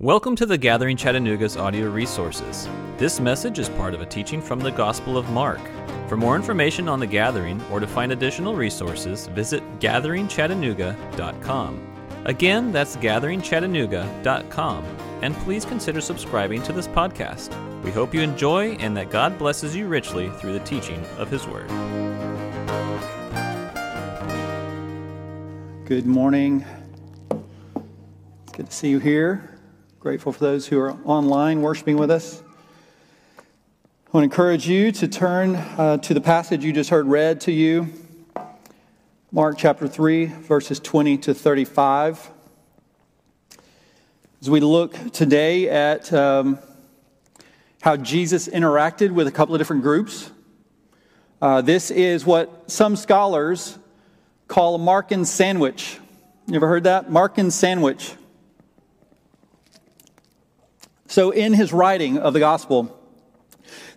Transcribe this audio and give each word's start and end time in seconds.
Welcome 0.00 0.36
to 0.36 0.46
the 0.46 0.56
Gathering 0.56 0.96
Chattanooga's 0.96 1.56
audio 1.56 1.90
resources. 1.90 2.68
This 2.98 3.18
message 3.18 3.58
is 3.58 3.68
part 3.68 3.94
of 3.94 4.00
a 4.00 4.06
teaching 4.06 4.40
from 4.40 4.60
the 4.60 4.70
Gospel 4.70 5.18
of 5.18 5.28
Mark. 5.30 5.58
For 6.06 6.16
more 6.16 6.36
information 6.36 6.88
on 6.88 7.00
the 7.00 7.06
Gathering 7.08 7.60
or 7.62 7.80
to 7.80 7.86
find 7.88 8.12
additional 8.12 8.54
resources, 8.54 9.26
visit 9.26 9.60
gatheringchattanooga.com. 9.80 11.96
Again, 12.26 12.70
that's 12.70 12.94
gatheringchattanooga.com. 12.94 14.84
And 15.22 15.34
please 15.38 15.64
consider 15.64 16.00
subscribing 16.00 16.62
to 16.62 16.72
this 16.72 16.86
podcast. 16.86 17.82
We 17.82 17.90
hope 17.90 18.14
you 18.14 18.20
enjoy 18.20 18.74
and 18.74 18.96
that 18.96 19.10
God 19.10 19.36
blesses 19.36 19.74
you 19.74 19.88
richly 19.88 20.30
through 20.30 20.52
the 20.52 20.60
teaching 20.60 21.04
of 21.16 21.28
His 21.28 21.44
Word. 21.48 21.66
Good 25.86 26.06
morning. 26.06 26.64
Good 28.52 28.66
to 28.66 28.72
see 28.72 28.90
you 28.90 29.00
here. 29.00 29.57
Grateful 30.00 30.32
for 30.32 30.38
those 30.38 30.68
who 30.68 30.78
are 30.78 30.92
online 31.04 31.60
worshiping 31.60 31.96
with 31.96 32.08
us. 32.08 32.40
I 33.36 34.10
want 34.12 34.22
to 34.22 34.30
encourage 34.30 34.68
you 34.68 34.92
to 34.92 35.08
turn 35.08 35.56
uh, 35.56 35.96
to 35.96 36.14
the 36.14 36.20
passage 36.20 36.64
you 36.64 36.72
just 36.72 36.90
heard 36.90 37.06
read 37.06 37.40
to 37.42 37.52
you 37.52 37.88
Mark 39.32 39.58
chapter 39.58 39.88
3, 39.88 40.26
verses 40.26 40.78
20 40.78 41.18
to 41.18 41.34
35. 41.34 42.30
As 44.40 44.48
we 44.48 44.60
look 44.60 44.94
today 45.10 45.68
at 45.68 46.12
um, 46.12 46.60
how 47.80 47.96
Jesus 47.96 48.46
interacted 48.46 49.10
with 49.10 49.26
a 49.26 49.32
couple 49.32 49.52
of 49.56 49.58
different 49.58 49.82
groups, 49.82 50.30
uh, 51.42 51.60
this 51.60 51.90
is 51.90 52.24
what 52.24 52.70
some 52.70 52.94
scholars 52.94 53.76
call 54.46 54.76
a 54.76 54.78
Markan 54.78 55.26
sandwich. 55.26 55.98
You 56.46 56.54
ever 56.54 56.68
heard 56.68 56.84
that? 56.84 57.10
Markan 57.10 57.50
sandwich. 57.50 58.14
So, 61.10 61.30
in 61.30 61.54
his 61.54 61.72
writing 61.72 62.18
of 62.18 62.34
the 62.34 62.38
gospel, 62.38 62.94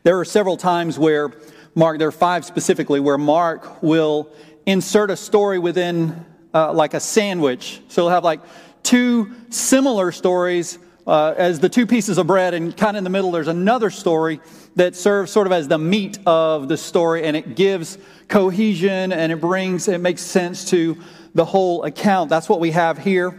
there 0.03 0.17
are 0.21 0.23
several 0.23 0.55
times 0.55 0.97
where 0.97 1.33
Mark, 1.75 1.99
there 1.99 2.07
are 2.07 2.11
five 2.11 2.45
specifically, 2.45 3.01
where 3.01 3.17
Mark 3.17 3.83
will 3.83 4.29
insert 4.65 5.11
a 5.11 5.17
story 5.17 5.59
within 5.59 6.25
uh, 6.53 6.71
like 6.71 6.93
a 6.93 7.01
sandwich. 7.01 7.81
So, 7.89 8.03
he'll 8.03 8.11
have 8.11 8.23
like 8.23 8.39
two 8.81 9.33
similar 9.49 10.13
stories 10.13 10.79
uh, 11.05 11.33
as 11.35 11.59
the 11.59 11.67
two 11.67 11.85
pieces 11.85 12.17
of 12.17 12.27
bread, 12.27 12.53
and 12.53 12.77
kind 12.77 12.95
of 12.95 12.99
in 12.99 13.03
the 13.03 13.09
middle, 13.09 13.31
there's 13.31 13.49
another 13.49 13.89
story 13.89 14.39
that 14.77 14.95
serves 14.95 15.33
sort 15.33 15.47
of 15.47 15.51
as 15.51 15.67
the 15.67 15.77
meat 15.77 16.17
of 16.25 16.69
the 16.69 16.77
story, 16.77 17.25
and 17.25 17.35
it 17.35 17.57
gives 17.57 17.97
cohesion 18.29 19.11
and 19.11 19.33
it 19.33 19.41
brings, 19.41 19.89
it 19.89 19.99
makes 19.99 20.21
sense 20.21 20.69
to 20.69 20.97
the 21.35 21.43
whole 21.43 21.83
account. 21.83 22.29
That's 22.29 22.47
what 22.47 22.61
we 22.61 22.71
have 22.71 22.97
here. 22.97 23.37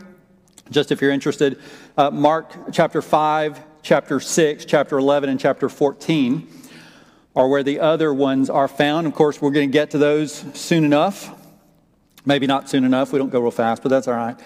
Just 0.70 0.92
if 0.92 1.00
you're 1.00 1.10
interested, 1.10 1.58
uh, 1.96 2.10
Mark 2.10 2.72
chapter 2.72 3.02
5, 3.02 3.60
chapter 3.82 4.20
6, 4.20 4.64
chapter 4.64 4.98
11, 4.98 5.28
and 5.28 5.38
chapter 5.38 5.68
14 5.68 6.48
are 7.34 7.48
where 7.48 7.62
the 7.62 7.80
other 7.80 8.12
ones 8.12 8.48
are 8.50 8.68
found. 8.68 9.06
Of 9.06 9.14
course, 9.14 9.40
we're 9.40 9.50
going 9.50 9.68
to 9.68 9.72
get 9.72 9.90
to 9.90 9.98
those 9.98 10.44
soon 10.54 10.84
enough. 10.84 11.38
Maybe 12.24 12.46
not 12.46 12.68
soon 12.68 12.84
enough. 12.84 13.12
We 13.12 13.18
don't 13.18 13.30
go 13.30 13.40
real 13.40 13.50
fast, 13.50 13.82
but 13.82 13.88
that's 13.88 14.08
all 14.08 14.14
right. 14.14 14.38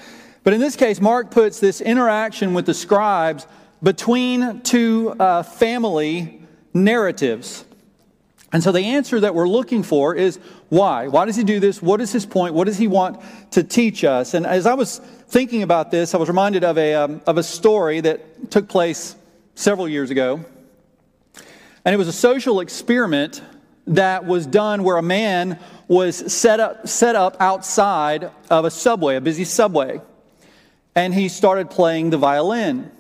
But 0.45 0.55
in 0.55 0.61
this 0.61 0.77
case, 0.77 1.01
Mark 1.01 1.31
puts 1.31 1.61
this 1.61 1.81
interaction 1.81 2.55
with 2.55 2.67
the 2.67 2.75
scribes 2.75 3.47
between 3.83 4.63
two 4.63 5.15
uh, 5.19 5.43
family 5.43 6.41
narratives. 6.73 7.65
And 8.53 8.63
so 8.63 8.73
the 8.73 8.81
answer 8.81 9.21
that 9.21 9.35
we're 9.35 9.49
looking 9.49 9.83
for 9.83 10.15
is 10.15 10.39
why? 10.69 11.09
Why 11.09 11.27
does 11.27 11.37
he 11.37 11.45
do 11.45 11.61
this? 11.61 11.83
What 11.83 12.01
is 12.01 12.13
his 12.13 12.25
point? 12.25 12.55
What 12.55 12.65
does 12.65 12.79
he 12.79 12.87
want 12.87 13.21
to 13.53 13.63
teach 13.63 14.05
us? 14.05 14.35
And 14.35 14.47
as 14.47 14.67
I 14.67 14.75
was 14.75 15.01
thinking 15.29 15.63
about 15.63 15.91
this, 15.91 16.15
I 16.15 16.19
was 16.19 16.29
reminded 16.29 16.65
of 16.65 16.79
a, 16.79 16.95
um, 16.95 17.21
of 17.27 17.39
a 17.39 17.43
story 17.43 18.01
that 18.01 18.51
took 18.51 18.69
place 18.69 19.17
several 19.55 19.89
years 19.89 20.11
ago. 20.11 20.45
And 21.85 21.95
it 21.95 21.99
was 21.99 22.09
a 22.09 22.13
social 22.13 22.61
experiment 22.61 23.43
that 23.87 24.25
was 24.25 24.47
done 24.47 24.83
where 24.83 24.97
a 24.97 25.03
man 25.03 25.59
was 25.89 26.33
set 26.33 26.59
up, 26.59 26.89
set 26.89 27.15
up 27.15 27.37
outside 27.39 28.31
of 28.51 28.65
a 28.65 28.71
subway, 28.71 29.17
a 29.17 29.21
busy 29.21 29.45
subway. 29.45 30.01
And 30.95 31.15
he 31.15 31.29
started 31.29 31.71
playing 31.71 32.11
the 32.11 32.19
violin. 32.19 32.91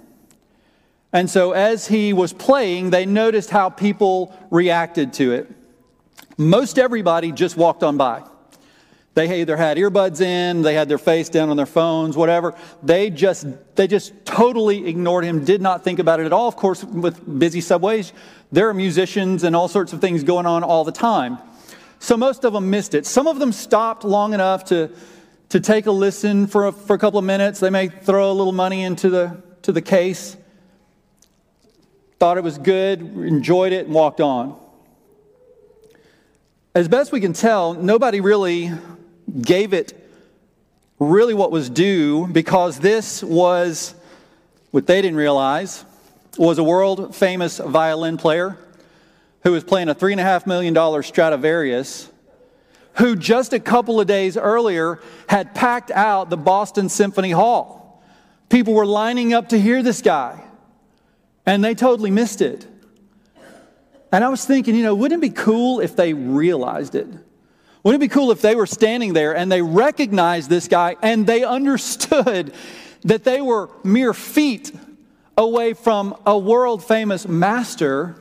And 1.13 1.31
so 1.31 1.53
as 1.53 1.87
he 1.87 2.13
was 2.13 2.33
playing, 2.33 2.91
they 2.91 3.07
noticed 3.07 3.51
how 3.51 3.71
people 3.71 4.37
reacted 4.51 5.15
to 5.15 5.33
it. 5.33 5.51
Most 6.37 6.79
everybody 6.79 7.33
just 7.33 7.57
walked 7.57 7.83
on 7.83 7.97
by. 7.97 8.23
They 9.17 9.41
either 9.41 9.57
had 9.57 9.79
earbuds 9.79 10.21
in, 10.21 10.61
they 10.61 10.75
had 10.75 10.91
their 10.91 10.99
face 10.99 11.31
down 11.31 11.49
on 11.49 11.57
their 11.57 11.65
phones, 11.65 12.19
whatever. 12.19 12.55
They 12.83 13.09
just 13.09 13.47
they 13.75 13.87
just 13.87 14.13
totally 14.27 14.87
ignored 14.87 15.25
him, 15.25 15.43
did 15.43 15.63
not 15.63 15.83
think 15.83 15.99
about 16.01 16.21
it 16.21 16.27
at 16.27 16.35
all. 16.35 16.49
Of 16.49 16.57
course, 16.57 16.85
with 16.85 17.39
busy 17.39 17.63
subways, 17.63 18.13
there 18.53 18.69
are 18.69 18.75
musicians 18.75 19.43
and 19.43 19.57
all 19.57 19.69
sorts 19.69 19.95
of 19.95 20.03
things 20.03 20.23
going 20.23 20.45
on 20.45 20.63
all 20.63 20.85
the 20.85 20.93
time. 20.93 21.39
So 21.99 22.19
most 22.19 22.45
of 22.45 22.53
them 22.53 22.69
missed 22.69 22.93
it. 22.93 23.07
Some 23.07 23.27
of 23.27 23.39
them 23.39 23.53
stopped 23.53 24.05
long 24.05 24.35
enough 24.35 24.67
to 24.67 24.91
to 25.49 25.61
take 25.61 25.87
a 25.87 25.93
listen 25.93 26.47
for 26.47 26.67
a, 26.67 26.73
for 26.73 26.93
a 26.93 26.99
couple 26.99 27.19
of 27.19 27.25
minutes. 27.25 27.59
They 27.59 27.71
may 27.71 27.89
throw 27.89 28.31
a 28.31 28.35
little 28.35 28.53
money 28.53 28.83
into 28.83 29.09
the 29.09 29.43
to 29.63 29.73
the 29.73 29.81
case. 29.81 30.37
Thought 32.19 32.37
it 32.37 32.45
was 32.45 32.59
good, 32.59 33.01
enjoyed 33.01 33.73
it, 33.73 33.87
and 33.87 33.95
walked 33.95 34.21
on. 34.21 34.61
As 36.75 36.87
best 36.87 37.13
we 37.13 37.23
can 37.23 37.33
tell, 37.33 37.73
nobody 37.73 38.21
really 38.21 38.71
gave 39.41 39.73
it 39.73 39.93
really 40.99 41.35
what 41.35 41.51
was 41.51 41.69
due 41.69 42.27
because 42.27 42.79
this 42.79 43.23
was 43.23 43.95
what 44.71 44.87
they 44.87 45.03
didn't 45.03 45.17
realize 45.17 45.85
was 46.39 46.59
a 46.59 46.65
world 46.65 47.15
famous 47.15 47.59
violin 47.59 48.17
player 48.17 48.59
who 49.43 49.53
was 49.53 49.65
playing 49.65 49.89
a 49.89 49.95
$3.5 49.95 50.47
million 50.47 51.03
Stradivarius, 51.03 52.11
who 52.95 53.15
just 53.15 53.53
a 53.53 53.61
couple 53.61 54.01
of 54.01 54.07
days 54.07 54.37
earlier 54.37 55.01
had 55.29 55.55
packed 55.55 55.91
out 55.93 56.31
the 56.31 56.37
Boston 56.37 56.89
Symphony 56.89 57.31
Hall. 57.31 58.03
People 58.49 58.75
were 58.75 58.87
lining 58.87 59.33
up 59.35 59.51
to 59.51 59.61
hear 59.61 59.83
this 59.83 60.03
guy, 60.03 60.43
and 61.45 61.65
they 61.65 61.75
totally 61.75 62.11
missed 62.11 62.41
it. 62.41 62.67
And 64.11 64.25
I 64.25 64.29
was 64.29 64.45
thinking, 64.45 64.75
you 64.75 64.83
know, 64.83 64.95
wouldn't 64.95 65.23
it 65.23 65.29
be 65.29 65.35
cool 65.35 65.81
if 65.81 65.95
they 65.95 66.13
realized 66.13 66.95
it? 66.95 67.07
Wouldn't 67.87 68.03
it 68.03 68.09
be 68.11 68.13
cool 68.13 68.33
if 68.33 68.43
they 68.43 68.57
were 68.57 68.67
standing 68.67 69.13
there 69.13 69.37
and 69.37 69.51
they 69.51 69.63
recognized 69.63 70.51
this 70.51 70.67
guy 70.67 70.97
and 71.03 71.25
they 71.25 71.45
understood 71.45 72.53
that 73.03 73.23
they 73.23 73.41
were 73.41 73.71
mere 73.85 74.13
feet 74.13 74.73
away 75.39 75.73
from 75.73 76.21
a 76.27 76.37
world 76.37 76.83
famous 76.83 77.29
master 77.29 78.17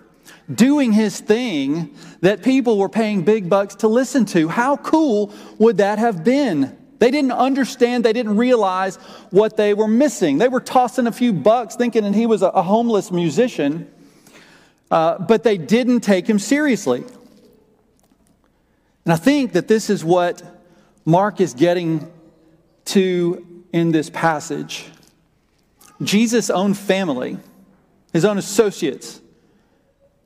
doing 0.53 0.92
his 0.92 1.20
thing 1.20 1.96
that 2.22 2.44
people 2.44 2.78
were 2.78 2.90
paying 2.90 3.24
big 3.24 3.50
bucks 3.50 3.74
to 3.78 3.88
listen 3.88 4.26
to? 4.26 4.50
How 4.50 4.78
cool 4.78 5.34
would 5.58 5.78
that 5.78 5.97
have 5.97 6.24
been? 6.24 6.78
They 7.00 7.09
didn't 7.09 7.32
understand, 7.32 8.06
they 8.06 8.14
didn't 8.14 8.38
realize 8.38 8.97
what 9.32 9.58
they 9.58 9.74
were 9.74 9.88
missing. 9.88 10.38
They 10.38 10.47
were 10.47 10.62
tossing 10.62 11.08
a 11.08 11.12
few 11.12 11.34
bucks 11.34 11.76
thinking 11.76 12.03
that 12.03 12.14
he 12.14 12.28
was 12.28 12.44
a 12.44 12.62
homeless 12.62 13.12
musician, 13.12 13.92
uh, 14.92 15.18
but 15.18 15.42
they 15.42 15.58
didn't 15.58 16.02
take 16.02 16.30
him 16.30 16.38
seriously. 16.38 17.03
And 19.06 19.14
I 19.14 19.18
think 19.18 19.54
that 19.54 19.68
this 19.68 19.90
is 19.90 20.04
what 20.04 20.42
Mark 21.06 21.40
is 21.40 21.54
getting 21.54 22.12
to 22.86 23.64
in 23.72 23.92
this 23.92 24.10
passage. 24.10 24.86
Jesus' 26.02 26.50
own 26.50 26.74
family, 26.74 27.38
his 28.12 28.26
own 28.26 28.38
associates, 28.38 29.22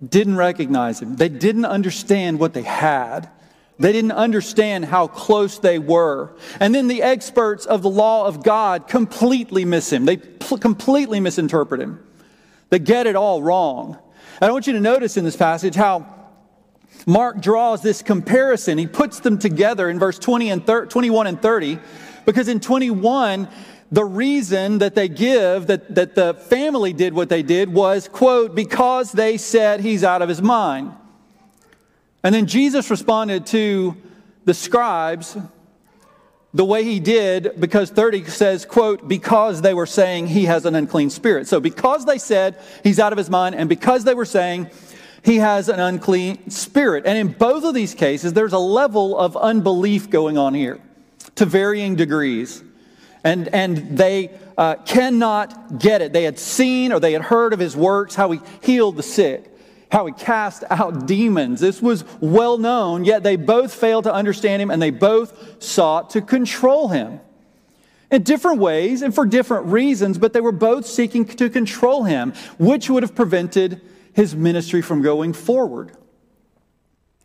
didn't 0.07 0.37
recognize 0.37 1.01
him. 1.01 1.17
They 1.17 1.29
didn't 1.29 1.65
understand 1.65 2.39
what 2.39 2.53
they 2.53 2.61
had. 2.61 3.29
They 3.77 3.91
didn't 3.91 4.11
understand 4.11 4.85
how 4.85 5.07
close 5.07 5.59
they 5.59 5.79
were. 5.79 6.35
And 6.59 6.73
then 6.73 6.87
the 6.87 7.01
experts 7.01 7.65
of 7.65 7.81
the 7.81 7.89
law 7.89 8.25
of 8.25 8.43
God 8.43 8.87
completely 8.87 9.65
miss 9.65 9.91
him. 9.91 10.05
They 10.05 10.17
pl- 10.17 10.57
completely 10.57 11.19
misinterpret 11.19 11.81
him. 11.81 12.05
They 12.69 12.79
get 12.79 13.07
it 13.07 13.15
all 13.15 13.41
wrong. 13.41 13.97
And 14.41 14.49
I 14.49 14.51
want 14.51 14.67
you 14.67 14.73
to 14.73 14.79
notice 14.79 15.17
in 15.17 15.25
this 15.25 15.35
passage 15.35 15.75
how 15.75 16.18
Mark 17.05 17.41
draws 17.41 17.81
this 17.81 18.01
comparison. 18.01 18.77
He 18.77 18.87
puts 18.87 19.19
them 19.19 19.39
together 19.39 19.89
in 19.89 19.99
verse 19.99 20.19
20 20.19 20.49
and 20.49 20.65
30, 20.65 20.89
21 20.89 21.27
and 21.27 21.41
30, 21.41 21.79
because 22.25 22.47
in 22.47 22.59
21, 22.59 23.47
the 23.91 24.05
reason 24.05 24.79
that 24.79 24.95
they 24.95 25.07
give 25.07 25.67
that, 25.67 25.95
that 25.95 26.15
the 26.15 26.33
family 26.33 26.93
did 26.93 27.13
what 27.13 27.29
they 27.29 27.41
did 27.41 27.73
was, 27.73 28.07
quote, 28.07 28.53
because 28.53 29.11
they 29.11 29.37
said 29.37 29.79
he's 29.79 30.03
out 30.03 30.21
of 30.21 30.29
his 30.29 30.41
mind. 30.41 30.93
And 32.23 32.35
then 32.35 32.45
Jesus 32.45 32.89
responded 32.89 33.45
to 33.47 33.95
the 34.45 34.53
scribes 34.53 35.37
the 36.53 36.65
way 36.65 36.83
he 36.83 36.99
did 36.99 37.59
because 37.59 37.91
30 37.91 38.25
says 38.25 38.65
quote 38.65 39.07
because 39.07 39.61
they 39.61 39.73
were 39.73 39.85
saying 39.85 40.27
he 40.27 40.45
has 40.45 40.65
an 40.65 40.73
unclean 40.73 41.11
spirit 41.11 41.47
so 41.47 41.59
because 41.59 42.05
they 42.05 42.17
said 42.17 42.59
he's 42.83 42.99
out 42.99 43.11
of 43.11 43.17
his 43.17 43.29
mind 43.29 43.53
and 43.53 43.69
because 43.69 44.03
they 44.03 44.15
were 44.15 44.25
saying 44.25 44.67
he 45.23 45.37
has 45.37 45.69
an 45.69 45.79
unclean 45.79 46.49
spirit. 46.49 47.05
And 47.05 47.17
in 47.17 47.33
both 47.33 47.63
of 47.63 47.73
these 47.73 47.93
cases, 47.93 48.33
there's 48.33 48.53
a 48.53 48.59
level 48.59 49.17
of 49.17 49.35
unbelief 49.35 50.09
going 50.09 50.37
on 50.37 50.53
here 50.53 50.79
to 51.35 51.45
varying 51.45 51.95
degrees. 51.95 52.63
And, 53.23 53.49
and 53.49 53.97
they 53.97 54.31
uh, 54.57 54.75
cannot 54.75 55.79
get 55.79 56.01
it. 56.01 56.13
They 56.13 56.23
had 56.23 56.39
seen 56.39 56.93
or 56.93 56.99
they 56.99 57.13
had 57.13 57.23
heard 57.23 57.53
of 57.53 57.59
his 57.59 57.75
works, 57.75 58.15
how 58.15 58.31
he 58.31 58.39
healed 58.61 58.95
the 58.95 59.03
sick, 59.03 59.53
how 59.91 60.05
he 60.05 60.13
cast 60.13 60.63
out 60.69 61.05
demons. 61.05 61.59
This 61.59 61.81
was 61.81 62.05
well 62.21 62.57
known, 62.57 63.03
yet 63.03 63.23
they 63.23 63.35
both 63.35 63.73
failed 63.73 64.05
to 64.05 64.13
understand 64.13 64.61
him 64.61 64.71
and 64.71 64.81
they 64.81 64.91
both 64.91 65.61
sought 65.61 66.11
to 66.11 66.21
control 66.21 66.87
him 66.87 67.19
in 68.11 68.23
different 68.23 68.59
ways 68.59 69.01
and 69.01 69.13
for 69.13 69.25
different 69.25 69.67
reasons, 69.67 70.17
but 70.17 70.33
they 70.33 70.41
were 70.41 70.51
both 70.51 70.85
seeking 70.85 71.25
to 71.25 71.49
control 71.49 72.03
him, 72.03 72.33
which 72.57 72.89
would 72.89 73.03
have 73.03 73.15
prevented 73.15 73.81
his 74.19 74.35
ministry 74.35 74.81
from 74.81 75.01
going 75.01 75.31
forward. 75.31 75.91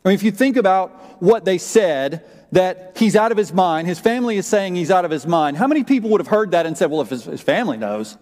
I 0.05 0.11
mean, 0.11 0.15
if 0.15 0.23
you 0.23 0.31
think 0.31 0.57
about 0.57 1.21
what 1.21 1.45
they 1.45 1.59
said, 1.59 2.25
that 2.53 2.93
he's 2.97 3.17
out 3.17 3.33
of 3.33 3.37
his 3.37 3.53
mind, 3.53 3.89
his 3.89 3.99
family 3.99 4.37
is 4.37 4.47
saying 4.47 4.77
he's 4.77 4.93
out 4.93 5.05
of 5.05 5.11
his 5.11 5.27
mind, 5.27 5.57
how 5.57 5.67
many 5.67 5.83
people 5.83 6.09
would 6.11 6.21
have 6.21 6.29
heard 6.29 6.53
that 6.53 6.67
and 6.67 6.79
said, 6.79 6.93
well, 6.93 7.01
if 7.01 7.11
his, 7.11 7.25
his 7.25 7.41
family 7.41 7.77
knows, 7.77 8.17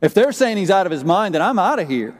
if 0.00 0.14
they're 0.14 0.32
saying 0.32 0.56
he's 0.56 0.70
out 0.70 0.86
of 0.86 0.92
his 0.92 1.04
mind, 1.04 1.34
then 1.34 1.42
I'm 1.42 1.58
out 1.58 1.78
of 1.78 1.90
here? 1.90 2.16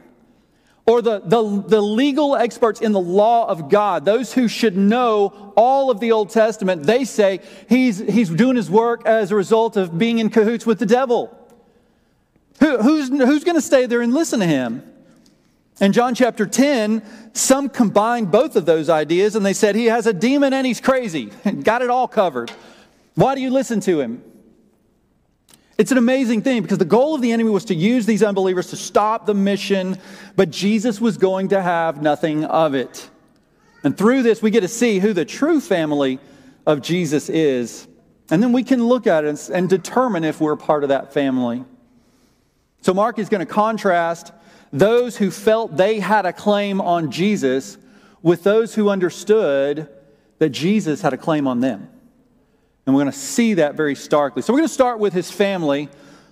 Or 0.85 1.01
the, 1.01 1.19
the, 1.19 1.63
the 1.67 1.81
legal 1.81 2.35
experts 2.35 2.79
in 2.79 2.91
the 2.91 3.01
law 3.01 3.47
of 3.47 3.67
God, 3.67 4.05
those 4.05 4.33
who 4.33 4.47
should 4.47 4.77
know 4.77 5.51
all 5.57 5.89
of 5.89 5.99
the 5.99 6.11
Old 6.11 6.29
Testament, 6.29 6.83
they 6.83 7.05
say 7.05 7.39
he's, 7.67 7.97
he's 7.97 8.29
doing 8.29 8.55
his 8.55 8.69
work 8.69 9.07
as 9.07 9.31
a 9.31 9.35
result 9.35 9.77
of 9.77 9.97
being 9.97 10.19
in 10.19 10.29
cahoots 10.29 10.63
with 10.63 10.77
the 10.77 10.85
devil. 10.85 11.35
Who, 12.59 12.77
who's 12.77 13.09
who's 13.09 13.43
going 13.43 13.55
to 13.55 13.61
stay 13.61 13.87
there 13.87 14.03
and 14.03 14.13
listen 14.13 14.41
to 14.41 14.45
him? 14.45 14.90
In 15.81 15.93
John 15.93 16.13
chapter 16.13 16.45
10, 16.45 17.01
some 17.33 17.67
combined 17.67 18.31
both 18.31 18.55
of 18.55 18.67
those 18.67 18.87
ideas 18.87 19.35
and 19.35 19.43
they 19.43 19.53
said 19.53 19.75
he 19.75 19.87
has 19.87 20.05
a 20.05 20.13
demon 20.13 20.53
and 20.53 20.65
he's 20.65 20.79
crazy. 20.79 21.25
Got 21.63 21.81
it 21.81 21.89
all 21.89 22.07
covered. 22.07 22.51
Why 23.15 23.33
do 23.33 23.41
you 23.41 23.49
listen 23.49 23.79
to 23.81 23.99
him? 23.99 24.23
It's 25.79 25.91
an 25.91 25.97
amazing 25.97 26.43
thing 26.43 26.61
because 26.61 26.77
the 26.77 26.85
goal 26.85 27.15
of 27.15 27.21
the 27.23 27.31
enemy 27.31 27.49
was 27.49 27.65
to 27.65 27.73
use 27.73 28.05
these 28.05 28.21
unbelievers 28.21 28.67
to 28.67 28.75
stop 28.75 29.25
the 29.25 29.33
mission, 29.33 29.97
but 30.35 30.51
Jesus 30.51 31.01
was 31.01 31.17
going 31.17 31.47
to 31.47 31.59
have 31.59 31.99
nothing 31.99 32.45
of 32.45 32.75
it. 32.75 33.09
And 33.83 33.97
through 33.97 34.21
this, 34.21 34.43
we 34.43 34.51
get 34.51 34.59
to 34.59 34.67
see 34.67 34.99
who 34.99 35.13
the 35.13 35.25
true 35.25 35.59
family 35.59 36.19
of 36.67 36.83
Jesus 36.83 37.27
is. 37.27 37.87
And 38.29 38.43
then 38.43 38.53
we 38.53 38.63
can 38.63 38.85
look 38.85 39.07
at 39.07 39.25
it 39.25 39.49
and 39.49 39.67
determine 39.67 40.23
if 40.23 40.39
we're 40.39 40.55
part 40.55 40.83
of 40.83 40.89
that 40.89 41.11
family. 41.11 41.65
So, 42.81 42.93
Mark 42.93 43.17
is 43.17 43.29
going 43.29 43.45
to 43.45 43.51
contrast 43.51 44.31
those 44.71 45.17
who 45.17 45.31
felt 45.31 45.77
they 45.77 45.99
had 45.99 46.25
a 46.25 46.33
claim 46.33 46.79
on 46.79 47.11
Jesus 47.11 47.77
with 48.21 48.43
those 48.43 48.75
who 48.75 48.89
understood 48.89 49.89
that 50.39 50.49
Jesus 50.49 51.01
had 51.01 51.13
a 51.13 51.17
claim 51.17 51.47
on 51.47 51.59
them. 51.59 51.89
And 52.85 52.95
we're 52.95 53.03
going 53.03 53.11
to 53.11 53.17
see 53.17 53.55
that 53.55 53.75
very 53.75 53.95
starkly. 53.95 54.41
So 54.41 54.53
we're 54.53 54.59
going 54.59 54.67
to 54.67 54.73
start 54.73 54.99
with 54.99 55.13
his 55.13 55.29
family, 55.29 55.89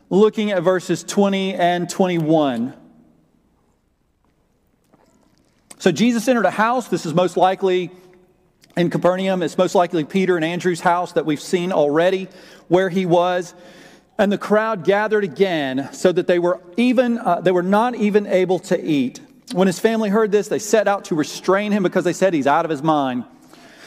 looking 0.09 0.51
at 0.51 0.63
verses 0.63 1.03
20 1.03 1.53
and 1.53 1.89
21. 1.89 2.73
So 5.77 5.91
Jesus 5.91 6.27
entered 6.27 6.45
a 6.45 6.51
house. 6.51 6.87
This 6.87 7.05
is 7.05 7.13
most 7.13 7.37
likely 7.37 7.91
in 8.75 8.89
Capernaum. 8.89 9.43
It's 9.43 9.57
most 9.57 9.75
likely 9.75 10.03
Peter 10.03 10.35
and 10.35 10.45
Andrew's 10.45 10.79
house 10.79 11.13
that 11.13 11.25
we've 11.25 11.39
seen 11.39 11.71
already 11.71 12.27
where 12.67 12.89
he 12.89 13.05
was. 13.05 13.53
And 14.19 14.29
the 14.29 14.37
crowd 14.37 14.83
gathered 14.83 15.23
again 15.23 15.89
so 15.93 16.11
that 16.11 16.27
they 16.27 16.39
were 16.39 16.61
even 16.75 17.17
uh, 17.17 17.39
they 17.39 17.53
were 17.53 17.63
not 17.63 17.95
even 17.95 18.27
able 18.27 18.59
to 18.59 18.79
eat. 18.79 19.21
When 19.53 19.65
his 19.65 19.79
family 19.79 20.09
heard 20.09 20.29
this, 20.29 20.49
they 20.49 20.59
set 20.59 20.89
out 20.89 21.05
to 21.05 21.15
restrain 21.15 21.71
him 21.71 21.83
because 21.83 22.03
they 22.03 22.13
said 22.13 22.33
he's 22.33 22.45
out 22.45 22.65
of 22.65 22.69
his 22.69 22.83
mind. 22.83 23.23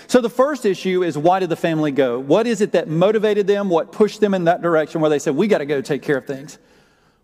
So 0.06 0.22
the 0.22 0.30
first 0.30 0.64
issue 0.64 1.02
is 1.02 1.18
why 1.18 1.38
did 1.38 1.50
the 1.50 1.56
family 1.56 1.92
go? 1.92 2.18
What 2.18 2.46
is 2.46 2.62
it 2.62 2.72
that 2.72 2.88
motivated 2.88 3.46
them? 3.46 3.68
What 3.68 3.92
pushed 3.92 4.20
them 4.20 4.32
in 4.32 4.44
that 4.44 4.62
direction 4.62 5.02
where 5.02 5.10
they 5.10 5.18
said, 5.18 5.36
we 5.36 5.48
got 5.48 5.58
to 5.58 5.66
go 5.66 5.82
take 5.82 6.00
care 6.00 6.16
of 6.16 6.26
things? 6.26 6.58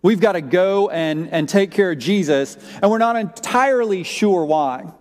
We've 0.02 0.20
got 0.20 0.32
to 0.32 0.42
go 0.42 0.90
and, 0.90 1.30
and 1.30 1.48
take 1.48 1.70
care 1.70 1.92
of 1.92 1.98
Jesus. 1.98 2.56
And 2.80 2.90
we're 2.90 2.98
not 2.98 3.16
entirely 3.16 4.04
sure 4.04 4.44
why. 4.44 4.92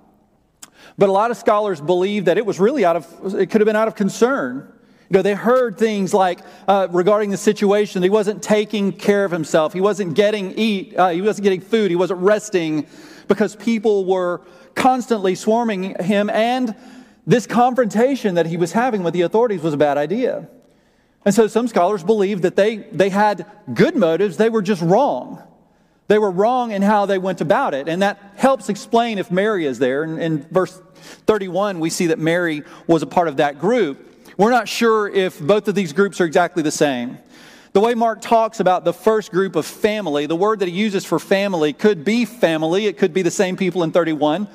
But 0.98 1.10
a 1.10 1.12
lot 1.12 1.30
of 1.30 1.38
scholars 1.38 1.80
believe 1.80 2.26
that 2.26 2.38
it 2.38 2.46
was 2.46 2.60
really 2.60 2.84
out 2.84 2.96
of, 2.96 3.36
it 3.36 3.52
could 3.52 3.62
have 3.62 3.66
been 3.68 3.76
out 3.76 3.90
of 3.90 3.96
concern. 3.96 4.74
You 5.10 5.16
know, 5.16 5.22
they 5.22 5.36
heard 5.36 5.78
things 5.78 6.14
like 6.14 6.40
uh, 6.68 6.88
regarding 6.92 7.30
the 7.30 7.38
situation, 7.38 8.04
he 8.04 8.10
wasn't 8.10 8.44
taking 8.44 8.92
care 8.92 9.24
of 9.24 9.32
himself. 9.32 9.72
He 9.72 9.80
wasn't 9.80 10.16
getting 10.16 10.52
eat. 10.54 10.98
Uh, 10.98 11.10
he 11.10 11.22
wasn't 11.22 11.44
getting 11.44 11.62
food. 11.62 11.90
He 11.90 11.96
wasn't 11.96 12.20
resting 12.20 12.86
because 13.28 13.56
people 13.56 14.06
were 14.06 14.42
constantly 14.76 15.36
swarming 15.36 15.96
him. 16.04 16.30
And 16.30 16.76
this 17.26 17.48
confrontation 17.48 18.36
that 18.36 18.48
he 18.48 18.58
was 18.58 18.74
having 18.74 19.04
with 19.04 19.14
the 19.14 19.22
authorities 19.22 19.62
was 19.62 19.74
a 19.74 19.78
bad 19.78 19.98
idea. 19.98 20.50
And 21.26 21.34
so 21.34 21.48
some 21.48 21.68
scholars 21.68 22.04
believe 22.04 22.42
that 22.44 22.56
they, 22.56 22.78
they 22.78 23.10
had 23.10 23.46
good 23.74 23.96
motives. 23.96 24.38
They 24.38 24.50
were 24.50 24.62
just 24.62 24.82
wrong. 24.82 25.42
They 26.08 26.18
were 26.18 26.32
wrong 26.32 26.72
in 26.72 26.82
how 26.82 27.06
they 27.06 27.18
went 27.18 27.42
about 27.42 27.74
it. 27.74 27.90
And 27.90 28.02
that 28.02 28.34
helps 28.36 28.70
explain 28.70 29.18
if 29.18 29.30
Mary 29.30 29.66
is 29.66 29.78
there. 29.78 30.04
In, 30.04 30.20
in 30.20 30.48
verse 30.50 30.82
31, 31.26 31.80
we 31.80 31.90
see 31.90 32.08
that 32.08 32.20
Mary 32.20 32.64
was 32.88 33.04
a 33.04 33.08
part 33.08 33.28
of 33.28 33.38
that 33.38 33.60
group. 33.60 34.17
We're 34.38 34.52
not 34.52 34.70
sure 34.70 35.10
if 35.10 35.40
both 35.40 35.68
of 35.68 35.74
these 35.74 35.94
groups 35.94 36.22
are 36.22 36.26
exactly 36.26 36.62
the 36.62 36.70
same. 36.70 37.18
The 37.74 37.80
way 37.80 37.96
Mark 37.96 38.22
talks 38.22 38.60
about 38.60 38.86
the 38.86 38.94
first 38.94 39.32
group 39.32 39.56
of 39.56 39.66
family, 39.66 40.28
the 40.28 40.36
word 40.36 40.60
that 40.60 40.68
he 40.68 40.76
uses 40.76 41.06
for 41.06 41.18
family 41.18 41.74
could 41.74 42.06
be 42.06 42.24
family, 42.24 42.86
it 42.86 43.00
could 43.00 43.16
be 43.16 43.24
the 43.24 43.32
same 43.32 43.58
people 43.58 43.82
in 43.82 43.92
31, 43.92 44.48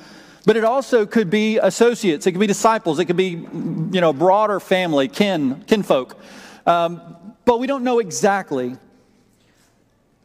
but 0.45 0.55
it 0.55 0.63
also 0.63 1.05
could 1.05 1.29
be 1.29 1.57
associates, 1.57 2.25
it 2.25 2.31
could 2.31 2.39
be 2.39 2.47
disciples, 2.47 2.97
it 2.99 3.05
could 3.05 3.17
be, 3.17 3.29
you 3.31 3.99
know, 3.99 4.13
broader 4.13 4.61
family, 4.61 5.09
kin, 5.09 5.63
kinfolk. 5.67 6.17
Um, 6.65 7.35
but 7.43 7.59
we 7.59 7.67
don't 7.67 7.83
know 7.83 7.99
exactly. 7.99 8.77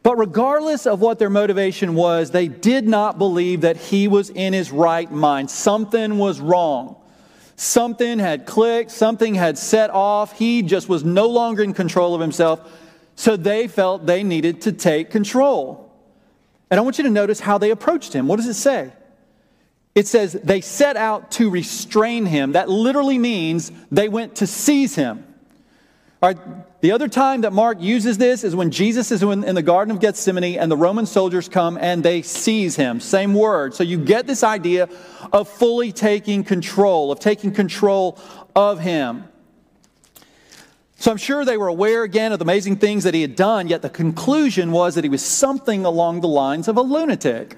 But 0.03 0.17
regardless 0.17 0.85
of 0.85 1.01
what 1.01 1.19
their 1.19 1.29
motivation 1.29 1.95
was, 1.95 2.31
they 2.31 2.47
did 2.47 2.87
not 2.87 3.17
believe 3.17 3.61
that 3.61 3.75
he 3.75 4.07
was 4.07 4.29
in 4.29 4.53
his 4.53 4.71
right 4.71 5.11
mind. 5.11 5.51
Something 5.51 6.17
was 6.17 6.39
wrong. 6.39 6.95
Something 7.59 8.19
had 8.19 8.45
clicked, 8.45 8.89
something 8.89 9.35
had 9.35 9.57
set 9.57 9.89
off. 9.89 10.31
He 10.31 10.61
just 10.61 10.87
was 10.87 11.03
no 11.03 11.27
longer 11.27 11.61
in 11.61 11.73
control 11.73 12.15
of 12.15 12.21
himself. 12.21 12.61
So 13.15 13.35
they 13.35 13.67
felt 13.67 14.05
they 14.05 14.23
needed 14.23 14.61
to 14.61 14.71
take 14.71 15.11
control. 15.11 15.93
And 16.71 16.79
I 16.79 16.83
want 16.83 16.97
you 16.99 17.03
to 17.03 17.09
notice 17.09 17.41
how 17.41 17.57
they 17.57 17.71
approached 17.71 18.13
him. 18.13 18.29
What 18.29 18.37
does 18.37 18.47
it 18.47 18.53
say? 18.53 18.93
It 19.93 20.07
says 20.07 20.39
they 20.41 20.61
set 20.61 20.95
out 20.95 21.31
to 21.31 21.49
restrain 21.49 22.25
him. 22.25 22.53
That 22.53 22.69
literally 22.69 23.17
means 23.17 23.73
they 23.91 24.07
went 24.07 24.37
to 24.37 24.47
seize 24.47 24.95
him. 24.95 25.25
All 26.23 26.29
right, 26.29 26.39
the 26.81 26.91
other 26.91 27.07
time 27.09 27.41
that 27.41 27.51
Mark 27.51 27.81
uses 27.81 28.17
this 28.17 28.43
is 28.43 28.55
when 28.55 28.71
Jesus 28.71 29.11
is 29.11 29.21
in, 29.21 29.41
the 29.41 29.61
Garden 29.61 29.93
of 29.93 29.99
Gethsemane 29.99 30.57
and 30.57 30.71
the 30.71 30.77
Roman 30.77 31.05
soldiers 31.05 31.49
come 31.49 31.77
and 31.77 32.03
they 32.03 32.21
seize 32.21 32.77
him. 32.77 32.99
Same 33.01 33.33
word. 33.33 33.73
So 33.73 33.83
you 33.83 33.97
get 33.97 34.27
this 34.27 34.43
idea 34.43 34.87
of 35.33 35.49
fully 35.49 35.91
taking 35.91 36.43
control, 36.43 37.11
of 37.11 37.19
taking 37.19 37.51
control 37.51 38.17
of 38.55 38.79
him. 38.79 39.25
So 40.95 41.11
I'm 41.11 41.17
sure 41.17 41.45
they 41.45 41.57
were 41.57 41.67
aware 41.67 42.03
again 42.03 42.33
of 42.33 42.39
the 42.39 42.45
amazing 42.45 42.77
things 42.77 43.05
that 43.05 43.13
he 43.13 43.21
had 43.21 43.35
done, 43.35 43.67
yet 43.69 43.81
the 43.81 43.89
conclusion 43.89 44.71
was 44.71 44.95
that 44.95 45.03
he 45.03 45.09
was 45.09 45.23
something 45.23 45.85
along 45.85 46.21
the 46.21 46.27
lines 46.27 46.67
of 46.67 46.75
a 46.75 46.81
lunatic. 46.81 47.55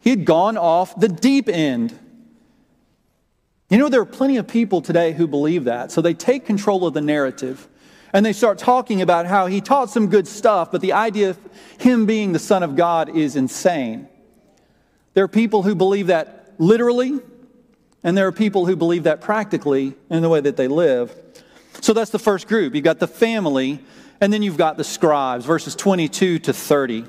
He 0.00 0.10
had 0.10 0.24
gone 0.24 0.56
off 0.56 0.98
the 0.98 1.08
deep 1.08 1.48
end. 1.48 1.98
You 3.68 3.78
know, 3.78 3.88
there 3.88 4.00
are 4.00 4.06
plenty 4.06 4.36
of 4.36 4.48
people 4.48 4.82
today 4.82 5.12
who 5.12 5.26
believe 5.26 5.64
that. 5.64 5.92
So 5.92 6.00
they 6.00 6.14
take 6.14 6.46
control 6.46 6.86
of 6.86 6.94
the 6.94 7.00
narrative. 7.00 7.68
And 8.12 8.26
they 8.26 8.32
start 8.32 8.58
talking 8.58 9.02
about 9.02 9.26
how 9.26 9.46
he 9.46 9.60
taught 9.60 9.90
some 9.90 10.08
good 10.08 10.26
stuff, 10.26 10.72
but 10.72 10.80
the 10.80 10.92
idea 10.92 11.30
of 11.30 11.38
him 11.78 12.06
being 12.06 12.32
the 12.32 12.38
Son 12.38 12.62
of 12.62 12.76
God 12.76 13.16
is 13.16 13.36
insane. 13.36 14.08
There 15.14 15.24
are 15.24 15.28
people 15.28 15.62
who 15.62 15.74
believe 15.74 16.08
that 16.08 16.54
literally, 16.58 17.20
and 18.02 18.16
there 18.16 18.26
are 18.26 18.32
people 18.32 18.66
who 18.66 18.76
believe 18.76 19.04
that 19.04 19.20
practically 19.20 19.94
in 20.08 20.22
the 20.22 20.28
way 20.28 20.40
that 20.40 20.56
they 20.56 20.68
live. 20.68 21.14
So 21.80 21.92
that's 21.92 22.10
the 22.10 22.18
first 22.18 22.48
group. 22.48 22.74
You've 22.74 22.84
got 22.84 22.98
the 22.98 23.06
family, 23.06 23.80
and 24.20 24.32
then 24.32 24.42
you've 24.42 24.56
got 24.56 24.76
the 24.76 24.84
scribes, 24.84 25.44
verses 25.44 25.76
22 25.76 26.40
to 26.40 26.52
30. 26.52 27.04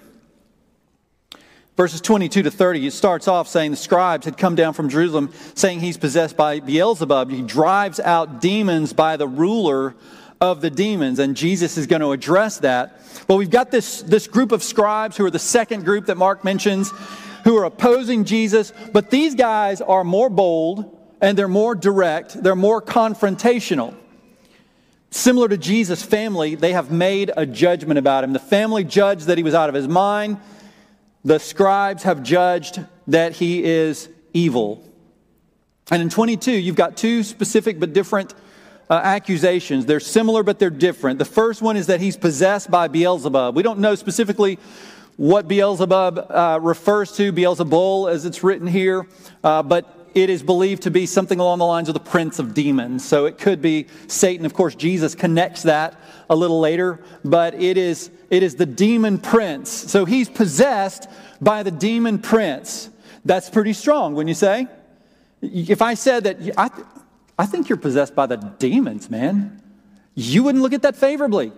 Verses 1.77 2.01
22 2.01 2.43
to 2.43 2.51
30, 2.51 2.87
it 2.87 2.91
starts 2.91 3.27
off 3.27 3.47
saying 3.47 3.71
the 3.71 3.77
scribes 3.77 4.25
had 4.25 4.37
come 4.37 4.55
down 4.55 4.73
from 4.73 4.89
Jerusalem 4.89 5.31
saying 5.55 5.79
he's 5.79 5.97
possessed 5.97 6.37
by 6.37 6.59
Beelzebub. 6.59 7.31
He 7.31 7.41
drives 7.41 7.99
out 7.99 8.41
demons 8.41 8.93
by 8.93 9.17
the 9.17 9.27
ruler 9.27 9.95
of 10.41 10.59
the 10.59 10.71
demons, 10.71 11.19
and 11.19 11.37
Jesus 11.37 11.77
is 11.77 11.85
going 11.85 12.01
to 12.01 12.11
address 12.11 12.57
that. 12.57 12.99
But 13.27 13.35
we've 13.35 13.51
got 13.51 13.69
this, 13.69 14.01
this 14.01 14.27
group 14.27 14.51
of 14.51 14.63
scribes 14.63 15.15
who 15.15 15.23
are 15.25 15.31
the 15.31 15.39
second 15.39 15.85
group 15.85 16.07
that 16.07 16.17
Mark 16.17 16.43
mentions, 16.43 16.91
who 17.43 17.55
are 17.57 17.63
opposing 17.63 18.25
Jesus, 18.25 18.73
but 18.91 19.11
these 19.11 19.35
guys 19.35 19.81
are 19.81 20.03
more 20.03 20.31
bold 20.31 20.97
and 21.21 21.37
they're 21.37 21.47
more 21.47 21.75
direct, 21.75 22.41
they're 22.41 22.55
more 22.55 22.81
confrontational. 22.81 23.93
Similar 25.11 25.49
to 25.49 25.57
Jesus' 25.57 26.01
family, 26.01 26.55
they 26.55 26.73
have 26.73 26.89
made 26.89 27.31
a 27.37 27.45
judgment 27.45 27.99
about 27.99 28.23
him. 28.23 28.33
The 28.33 28.39
family 28.39 28.83
judged 28.83 29.27
that 29.27 29.37
he 29.37 29.43
was 29.43 29.53
out 29.53 29.69
of 29.69 29.75
his 29.75 29.87
mind. 29.87 30.39
The 31.23 31.37
scribes 31.37 32.03
have 32.03 32.23
judged 32.23 32.83
that 33.07 33.33
he 33.33 33.63
is 33.63 34.09
evil. 34.33 34.83
And 35.91 36.01
in 36.01 36.09
22, 36.09 36.51
you've 36.51 36.75
got 36.75 36.97
two 36.97 37.21
specific 37.21 37.79
but 37.79 37.93
different 37.93 38.33
uh, 38.91 38.99
accusations. 39.01 39.85
They're 39.85 40.01
similar, 40.01 40.43
but 40.43 40.59
they're 40.59 40.69
different. 40.69 41.17
The 41.17 41.25
first 41.25 41.61
one 41.61 41.77
is 41.77 41.87
that 41.87 42.01
he's 42.01 42.17
possessed 42.17 42.69
by 42.69 42.89
Beelzebub. 42.89 43.55
We 43.55 43.63
don't 43.63 43.79
know 43.79 43.95
specifically 43.95 44.59
what 45.15 45.47
Beelzebub 45.47 46.27
uh, 46.29 46.59
refers 46.61 47.13
to, 47.13 47.31
Beelzebul, 47.31 48.11
as 48.11 48.25
it's 48.25 48.43
written 48.43 48.67
here, 48.67 49.07
uh, 49.45 49.63
but 49.63 50.09
it 50.13 50.29
is 50.29 50.43
believed 50.43 50.83
to 50.83 50.91
be 50.91 51.05
something 51.05 51.39
along 51.39 51.59
the 51.59 51.65
lines 51.65 51.87
of 51.87 51.93
the 51.93 52.01
prince 52.01 52.37
of 52.37 52.53
demons. 52.53 53.05
So 53.07 53.27
it 53.27 53.37
could 53.37 53.61
be 53.61 53.87
Satan. 54.07 54.45
Of 54.45 54.53
course, 54.53 54.75
Jesus 54.75 55.15
connects 55.15 55.63
that 55.63 55.97
a 56.29 56.35
little 56.35 56.59
later, 56.59 56.99
but 57.23 57.53
it 57.53 57.77
is, 57.77 58.11
it 58.29 58.43
is 58.43 58.55
the 58.55 58.65
demon 58.65 59.19
prince. 59.19 59.69
So 59.69 60.03
he's 60.03 60.27
possessed 60.27 61.07
by 61.39 61.63
the 61.63 61.71
demon 61.71 62.19
prince. 62.19 62.89
That's 63.23 63.49
pretty 63.49 63.71
strong, 63.71 64.15
wouldn't 64.15 64.27
you 64.27 64.35
say? 64.35 64.67
If 65.41 65.81
I 65.81 65.93
said 65.93 66.25
that, 66.25 66.37
I, 66.57 66.69
I 67.41 67.47
think 67.47 67.69
you're 67.69 67.77
possessed 67.79 68.13
by 68.13 68.27
the 68.27 68.37
demons, 68.37 69.09
man, 69.09 69.63
you 70.13 70.43
wouldn't 70.43 70.61
look 70.61 70.73
at 70.73 70.83
that 70.83 70.95
favorably. 70.95 71.51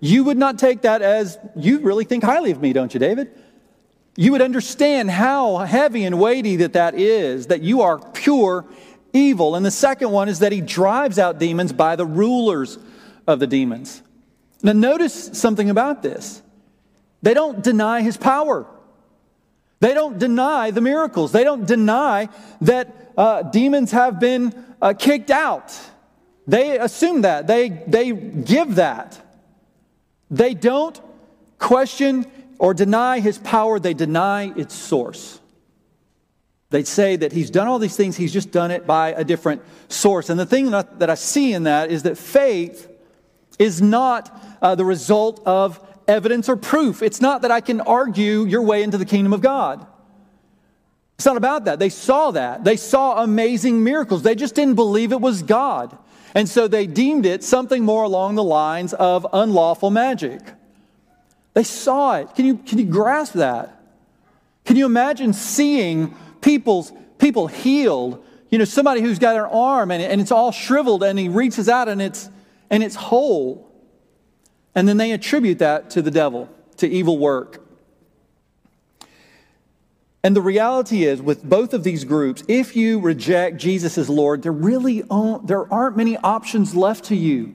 You 0.00 0.24
would 0.24 0.38
not 0.38 0.58
take 0.58 0.80
that 0.82 1.02
as, 1.02 1.36
you 1.54 1.80
really 1.80 2.06
think 2.06 2.24
highly 2.24 2.50
of 2.50 2.62
me, 2.62 2.72
don't 2.72 2.94
you, 2.94 2.98
David? 2.98 3.30
You 4.16 4.32
would 4.32 4.40
understand 4.40 5.10
how 5.10 5.58
heavy 5.58 6.04
and 6.04 6.18
weighty 6.18 6.56
that 6.56 6.72
that 6.72 6.94
is, 6.94 7.48
that 7.48 7.60
you 7.60 7.82
are 7.82 7.98
pure 8.12 8.64
evil. 9.12 9.54
And 9.54 9.66
the 9.66 9.70
second 9.70 10.12
one 10.12 10.30
is 10.30 10.38
that 10.38 10.50
he 10.50 10.62
drives 10.62 11.18
out 11.18 11.38
demons 11.38 11.74
by 11.74 11.94
the 11.94 12.06
rulers 12.06 12.78
of 13.26 13.38
the 13.38 13.46
demons. 13.46 14.00
Now, 14.62 14.72
notice 14.72 15.38
something 15.38 15.68
about 15.68 16.02
this. 16.02 16.40
They 17.20 17.34
don't 17.34 17.62
deny 17.62 18.00
his 18.00 18.16
power. 18.16 18.66
They 19.80 19.92
don't 19.92 20.18
deny 20.18 20.70
the 20.70 20.80
miracles. 20.80 21.32
They 21.32 21.44
don't 21.44 21.66
deny 21.66 22.30
that 22.62 23.12
uh, 23.14 23.42
demons 23.42 23.90
have 23.90 24.18
been 24.18 24.64
uh, 24.80 24.94
kicked 24.94 25.30
out. 25.30 25.78
They 26.46 26.78
assume 26.78 27.22
that. 27.22 27.46
They, 27.46 27.68
they 27.68 28.12
give 28.12 28.76
that. 28.76 29.20
They 30.30 30.54
don't 30.54 31.00
question 31.58 32.26
or 32.58 32.74
deny 32.74 33.20
his 33.20 33.38
power, 33.38 33.78
they 33.78 33.94
deny 33.94 34.52
its 34.56 34.74
source. 34.74 35.40
They 36.70 36.84
say 36.84 37.16
that 37.16 37.32
he's 37.32 37.50
done 37.50 37.66
all 37.66 37.78
these 37.78 37.96
things, 37.96 38.16
he's 38.16 38.32
just 38.32 38.50
done 38.50 38.70
it 38.70 38.86
by 38.86 39.10
a 39.10 39.24
different 39.24 39.62
source. 39.88 40.28
And 40.28 40.38
the 40.38 40.46
thing 40.46 40.70
that 40.70 41.08
I 41.08 41.14
see 41.14 41.52
in 41.52 41.62
that 41.64 41.90
is 41.90 42.02
that 42.02 42.18
faith 42.18 42.90
is 43.58 43.80
not 43.80 44.36
uh, 44.60 44.74
the 44.74 44.84
result 44.84 45.40
of 45.46 45.80
evidence 46.06 46.48
or 46.48 46.56
proof. 46.56 47.02
It's 47.02 47.20
not 47.20 47.42
that 47.42 47.50
I 47.50 47.60
can 47.60 47.80
argue 47.80 48.44
your 48.44 48.62
way 48.62 48.82
into 48.82 48.98
the 48.98 49.04
kingdom 49.04 49.32
of 49.32 49.40
God. 49.40 49.86
It's 51.18 51.26
not 51.26 51.36
about 51.36 51.64
that. 51.64 51.80
They 51.80 51.88
saw 51.88 52.30
that. 52.30 52.62
They 52.62 52.76
saw 52.76 53.24
amazing 53.24 53.82
miracles. 53.82 54.22
They 54.22 54.36
just 54.36 54.54
didn't 54.54 54.76
believe 54.76 55.10
it 55.10 55.20
was 55.20 55.42
God. 55.42 55.98
And 56.32 56.48
so 56.48 56.68
they 56.68 56.86
deemed 56.86 57.26
it 57.26 57.42
something 57.42 57.84
more 57.84 58.04
along 58.04 58.36
the 58.36 58.44
lines 58.44 58.94
of 58.94 59.26
unlawful 59.32 59.90
magic. 59.90 60.40
They 61.54 61.64
saw 61.64 62.18
it. 62.18 62.36
Can 62.36 62.46
you, 62.46 62.58
can 62.58 62.78
you 62.78 62.84
grasp 62.84 63.32
that? 63.32 63.82
Can 64.64 64.76
you 64.76 64.86
imagine 64.86 65.32
seeing 65.32 66.14
people's, 66.40 66.92
people 67.18 67.48
healed? 67.48 68.24
You 68.50 68.58
know, 68.58 68.64
somebody 68.64 69.00
who's 69.00 69.18
got 69.18 69.34
an 69.34 69.42
arm 69.42 69.90
and, 69.90 70.00
and 70.00 70.20
it's 70.20 70.30
all 70.30 70.52
shriveled 70.52 71.02
and 71.02 71.18
he 71.18 71.28
reaches 71.28 71.68
out 71.68 71.88
and 71.88 72.00
it's, 72.00 72.30
and 72.70 72.80
it's 72.80 72.94
whole. 72.94 73.68
And 74.72 74.86
then 74.86 74.98
they 74.98 75.10
attribute 75.10 75.58
that 75.58 75.90
to 75.90 76.02
the 76.02 76.12
devil, 76.12 76.48
to 76.76 76.88
evil 76.88 77.18
work. 77.18 77.67
And 80.24 80.34
the 80.34 80.42
reality 80.42 81.04
is, 81.04 81.22
with 81.22 81.44
both 81.44 81.72
of 81.72 81.84
these 81.84 82.04
groups, 82.04 82.42
if 82.48 82.74
you 82.74 82.98
reject 82.98 83.56
Jesus 83.56 83.96
as 83.96 84.10
Lord, 84.10 84.42
there 84.42 84.52
really 84.52 85.04
aren't, 85.10 85.46
there 85.46 85.72
aren't 85.72 85.96
many 85.96 86.16
options 86.16 86.74
left 86.74 87.04
to 87.06 87.16
you. 87.16 87.54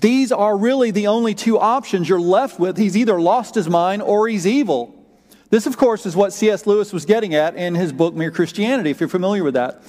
These 0.00 0.32
are 0.32 0.56
really 0.56 0.90
the 0.90 1.06
only 1.06 1.34
two 1.34 1.58
options 1.58 2.08
you're 2.08 2.20
left 2.20 2.58
with. 2.58 2.76
He's 2.76 2.96
either 2.96 3.20
lost 3.20 3.54
his 3.54 3.68
mind 3.68 4.02
or 4.02 4.28
he's 4.28 4.46
evil. 4.46 4.94
This, 5.48 5.66
of 5.66 5.76
course, 5.76 6.04
is 6.04 6.16
what 6.16 6.32
C.S. 6.32 6.66
Lewis 6.66 6.92
was 6.92 7.04
getting 7.04 7.34
at 7.34 7.54
in 7.54 7.76
his 7.76 7.92
book, 7.92 8.14
Mere 8.14 8.32
Christianity, 8.32 8.90
if 8.90 8.98
you're 8.98 9.08
familiar 9.08 9.44
with 9.44 9.54
that. 9.54 9.82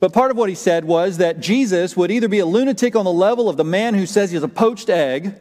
But 0.00 0.12
part 0.12 0.30
of 0.30 0.36
what 0.36 0.48
he 0.48 0.54
said 0.54 0.84
was 0.86 1.18
that 1.18 1.38
Jesus 1.38 1.96
would 1.96 2.10
either 2.10 2.26
be 2.26 2.40
a 2.40 2.46
lunatic 2.46 2.96
on 2.96 3.04
the 3.04 3.12
level 3.12 3.48
of 3.48 3.56
the 3.56 3.64
man 3.64 3.94
who 3.94 4.06
says 4.06 4.32
he's 4.32 4.42
a 4.42 4.48
poached 4.48 4.88
egg, 4.88 5.34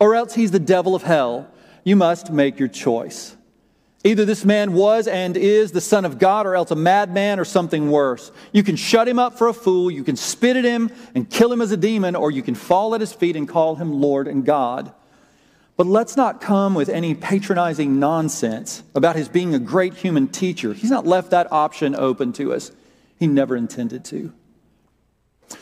or 0.00 0.14
else 0.16 0.34
he's 0.34 0.50
the 0.50 0.58
devil 0.58 0.96
of 0.96 1.02
hell 1.02 1.48
you 1.84 1.96
must 1.96 2.32
make 2.32 2.58
your 2.58 2.68
choice. 2.68 3.36
Either 4.06 4.26
this 4.26 4.44
man 4.44 4.74
was 4.74 5.06
and 5.06 5.34
is 5.34 5.72
the 5.72 5.80
Son 5.80 6.04
of 6.04 6.18
God, 6.18 6.46
or 6.46 6.54
else 6.54 6.70
a 6.70 6.76
madman, 6.76 7.40
or 7.40 7.44
something 7.44 7.90
worse. 7.90 8.30
You 8.52 8.62
can 8.62 8.76
shut 8.76 9.08
him 9.08 9.18
up 9.18 9.38
for 9.38 9.48
a 9.48 9.54
fool, 9.54 9.90
you 9.90 10.04
can 10.04 10.16
spit 10.16 10.56
at 10.56 10.64
him 10.64 10.90
and 11.14 11.28
kill 11.28 11.50
him 11.50 11.62
as 11.62 11.72
a 11.72 11.76
demon, 11.76 12.14
or 12.14 12.30
you 12.30 12.42
can 12.42 12.54
fall 12.54 12.94
at 12.94 13.00
his 13.00 13.14
feet 13.14 13.34
and 13.34 13.48
call 13.48 13.76
him 13.76 13.92
Lord 13.92 14.28
and 14.28 14.44
God. 14.44 14.92
But 15.76 15.86
let's 15.86 16.16
not 16.16 16.40
come 16.40 16.74
with 16.74 16.88
any 16.88 17.14
patronizing 17.14 17.98
nonsense 17.98 18.82
about 18.94 19.16
his 19.16 19.28
being 19.28 19.54
a 19.54 19.58
great 19.58 19.94
human 19.94 20.28
teacher. 20.28 20.74
He's 20.74 20.90
not 20.90 21.06
left 21.06 21.30
that 21.30 21.50
option 21.50 21.94
open 21.96 22.32
to 22.34 22.52
us, 22.52 22.72
he 23.18 23.26
never 23.26 23.56
intended 23.56 24.04
to. 24.06 24.32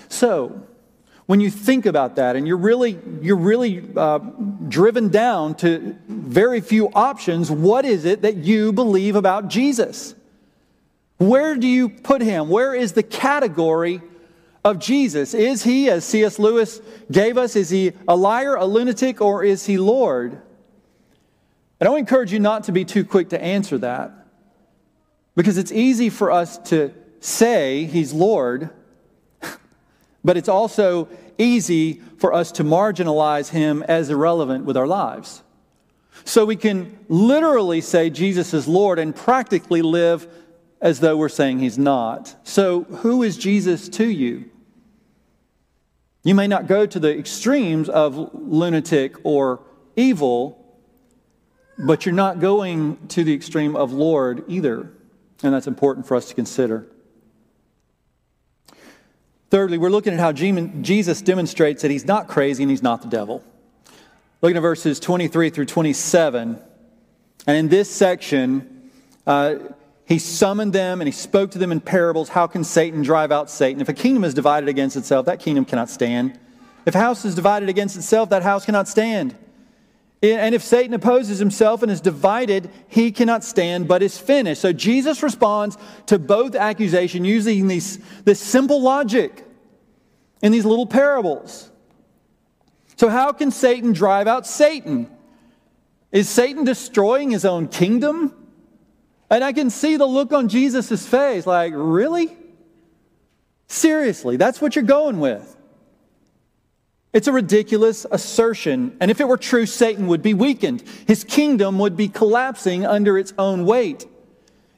So, 0.08 0.66
when 1.26 1.40
you 1.40 1.50
think 1.50 1.86
about 1.86 2.16
that 2.16 2.36
and 2.36 2.46
you're 2.46 2.56
really, 2.56 2.98
you're 3.20 3.36
really 3.36 3.84
uh, 3.96 4.18
driven 4.68 5.08
down 5.08 5.54
to 5.56 5.96
very 6.08 6.60
few 6.60 6.88
options, 6.88 7.50
what 7.50 7.84
is 7.84 8.04
it 8.04 8.22
that 8.22 8.38
you 8.38 8.72
believe 8.72 9.14
about 9.14 9.48
Jesus? 9.48 10.14
Where 11.18 11.56
do 11.56 11.68
you 11.68 11.88
put 11.88 12.20
him? 12.20 12.48
Where 12.48 12.74
is 12.74 12.92
the 12.92 13.02
category 13.02 14.02
of 14.64 14.80
Jesus? 14.80 15.34
Is 15.34 15.62
he, 15.62 15.88
as 15.88 16.04
C.S. 16.04 16.38
Lewis 16.38 16.80
gave 17.10 17.38
us, 17.38 17.54
is 17.54 17.70
he 17.70 17.92
a 18.08 18.16
liar, 18.16 18.56
a 18.56 18.64
lunatic, 18.64 19.20
or 19.20 19.44
is 19.44 19.64
he 19.66 19.78
Lord? 19.78 20.40
And 21.78 21.88
I 21.88 21.98
encourage 21.98 22.32
you 22.32 22.40
not 22.40 22.64
to 22.64 22.72
be 22.72 22.84
too 22.84 23.04
quick 23.04 23.28
to 23.30 23.42
answer 23.42 23.78
that 23.78 24.12
because 25.36 25.58
it's 25.58 25.72
easy 25.72 26.10
for 26.10 26.30
us 26.30 26.58
to 26.70 26.92
say 27.20 27.84
he's 27.84 28.12
Lord 28.12 28.70
but 30.24 30.36
it's 30.36 30.48
also 30.48 31.08
easy 31.38 32.00
for 32.18 32.32
us 32.32 32.52
to 32.52 32.64
marginalize 32.64 33.50
him 33.50 33.82
as 33.84 34.10
irrelevant 34.10 34.64
with 34.64 34.76
our 34.76 34.86
lives. 34.86 35.42
So 36.24 36.44
we 36.44 36.56
can 36.56 36.98
literally 37.08 37.80
say 37.80 38.10
Jesus 38.10 38.54
is 38.54 38.68
Lord 38.68 38.98
and 38.98 39.14
practically 39.14 39.82
live 39.82 40.28
as 40.80 41.00
though 41.00 41.16
we're 41.16 41.28
saying 41.28 41.60
he's 41.60 41.78
not. 41.78 42.34
So, 42.42 42.82
who 42.82 43.22
is 43.22 43.36
Jesus 43.36 43.88
to 43.90 44.06
you? 44.06 44.50
You 46.24 46.34
may 46.34 46.46
not 46.46 46.66
go 46.66 46.86
to 46.86 47.00
the 47.00 47.16
extremes 47.16 47.88
of 47.88 48.34
lunatic 48.34 49.16
or 49.24 49.60
evil, 49.96 50.58
but 51.78 52.04
you're 52.04 52.14
not 52.14 52.40
going 52.40 53.08
to 53.08 53.24
the 53.24 53.34
extreme 53.34 53.74
of 53.74 53.92
Lord 53.92 54.44
either. 54.48 54.92
And 55.42 55.54
that's 55.54 55.66
important 55.66 56.06
for 56.06 56.16
us 56.16 56.28
to 56.28 56.34
consider. 56.34 56.86
Thirdly, 59.52 59.76
we're 59.76 59.90
looking 59.90 60.14
at 60.14 60.18
how 60.18 60.32
Jesus 60.32 61.20
demonstrates 61.20 61.82
that 61.82 61.90
he's 61.90 62.06
not 62.06 62.26
crazy 62.26 62.62
and 62.62 62.70
he's 62.70 62.82
not 62.82 63.02
the 63.02 63.08
devil. 63.08 63.44
Looking 64.40 64.56
at 64.56 64.62
verses 64.62 64.98
23 64.98 65.50
through 65.50 65.66
27. 65.66 66.58
And 67.46 67.56
in 67.58 67.68
this 67.68 67.90
section, 67.90 68.90
uh, 69.26 69.56
he 70.06 70.18
summoned 70.18 70.72
them 70.72 71.02
and 71.02 71.06
he 71.06 71.12
spoke 71.12 71.50
to 71.50 71.58
them 71.58 71.70
in 71.70 71.82
parables. 71.82 72.30
How 72.30 72.46
can 72.46 72.64
Satan 72.64 73.02
drive 73.02 73.30
out 73.30 73.50
Satan? 73.50 73.82
If 73.82 73.90
a 73.90 73.92
kingdom 73.92 74.24
is 74.24 74.32
divided 74.32 74.70
against 74.70 74.96
itself, 74.96 75.26
that 75.26 75.38
kingdom 75.38 75.66
cannot 75.66 75.90
stand. 75.90 76.40
If 76.86 76.94
a 76.94 77.00
house 77.00 77.26
is 77.26 77.34
divided 77.34 77.68
against 77.68 77.94
itself, 77.94 78.30
that 78.30 78.42
house 78.42 78.64
cannot 78.64 78.88
stand. 78.88 79.36
And 80.22 80.54
if 80.54 80.62
Satan 80.62 80.94
opposes 80.94 81.40
himself 81.40 81.82
and 81.82 81.90
is 81.90 82.00
divided, 82.00 82.70
he 82.86 83.10
cannot 83.10 83.42
stand 83.42 83.88
but 83.88 84.02
is 84.02 84.18
finished. 84.18 84.60
So 84.60 84.72
Jesus 84.72 85.20
responds 85.20 85.76
to 86.06 86.18
both 86.18 86.54
accusations 86.54 87.26
using 87.26 87.66
these, 87.66 87.98
this 88.24 88.38
simple 88.38 88.80
logic 88.80 89.44
in 90.40 90.52
these 90.52 90.64
little 90.64 90.86
parables. 90.86 91.70
So, 92.96 93.08
how 93.08 93.32
can 93.32 93.50
Satan 93.50 93.92
drive 93.92 94.28
out 94.28 94.46
Satan? 94.46 95.10
Is 96.12 96.28
Satan 96.28 96.62
destroying 96.64 97.30
his 97.30 97.44
own 97.44 97.66
kingdom? 97.66 98.32
And 99.28 99.42
I 99.42 99.52
can 99.52 99.70
see 99.70 99.96
the 99.96 100.06
look 100.06 100.32
on 100.32 100.48
Jesus' 100.48 101.06
face 101.06 101.46
like, 101.46 101.72
really? 101.74 102.36
Seriously, 103.66 104.36
that's 104.36 104.60
what 104.60 104.76
you're 104.76 104.84
going 104.84 105.18
with. 105.18 105.56
It's 107.12 107.28
a 107.28 107.32
ridiculous 107.32 108.06
assertion. 108.10 108.96
And 109.00 109.10
if 109.10 109.20
it 109.20 109.28
were 109.28 109.36
true, 109.36 109.66
Satan 109.66 110.06
would 110.06 110.22
be 110.22 110.34
weakened. 110.34 110.82
His 111.06 111.24
kingdom 111.24 111.78
would 111.78 111.96
be 111.96 112.08
collapsing 112.08 112.86
under 112.86 113.18
its 113.18 113.34
own 113.38 113.66
weight. 113.66 114.06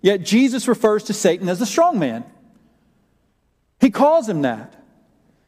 Yet 0.03 0.23
Jesus 0.23 0.67
refers 0.67 1.05
to 1.05 1.13
Satan 1.13 1.49
as 1.49 1.61
the 1.61 1.67
strong 1.67 1.99
man. 1.99 2.25
He 3.81 3.91
calls 3.91 4.29
him 4.29 4.43
that. 4.43 4.75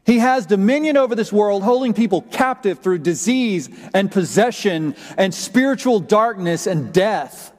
He 0.05 0.21
has 0.21 0.47
dominion 0.47 0.97
over 0.97 1.17
this 1.17 1.33
world, 1.33 1.65
holding 1.65 1.93
people 1.93 2.23
captive 2.23 2.79
through 2.79 2.99
disease 2.99 3.69
and 3.93 4.11
possession 4.11 4.95
and 5.19 5.35
spiritual 5.35 5.99
darkness 5.99 6.69
and 6.69 6.93
death. 6.93 7.53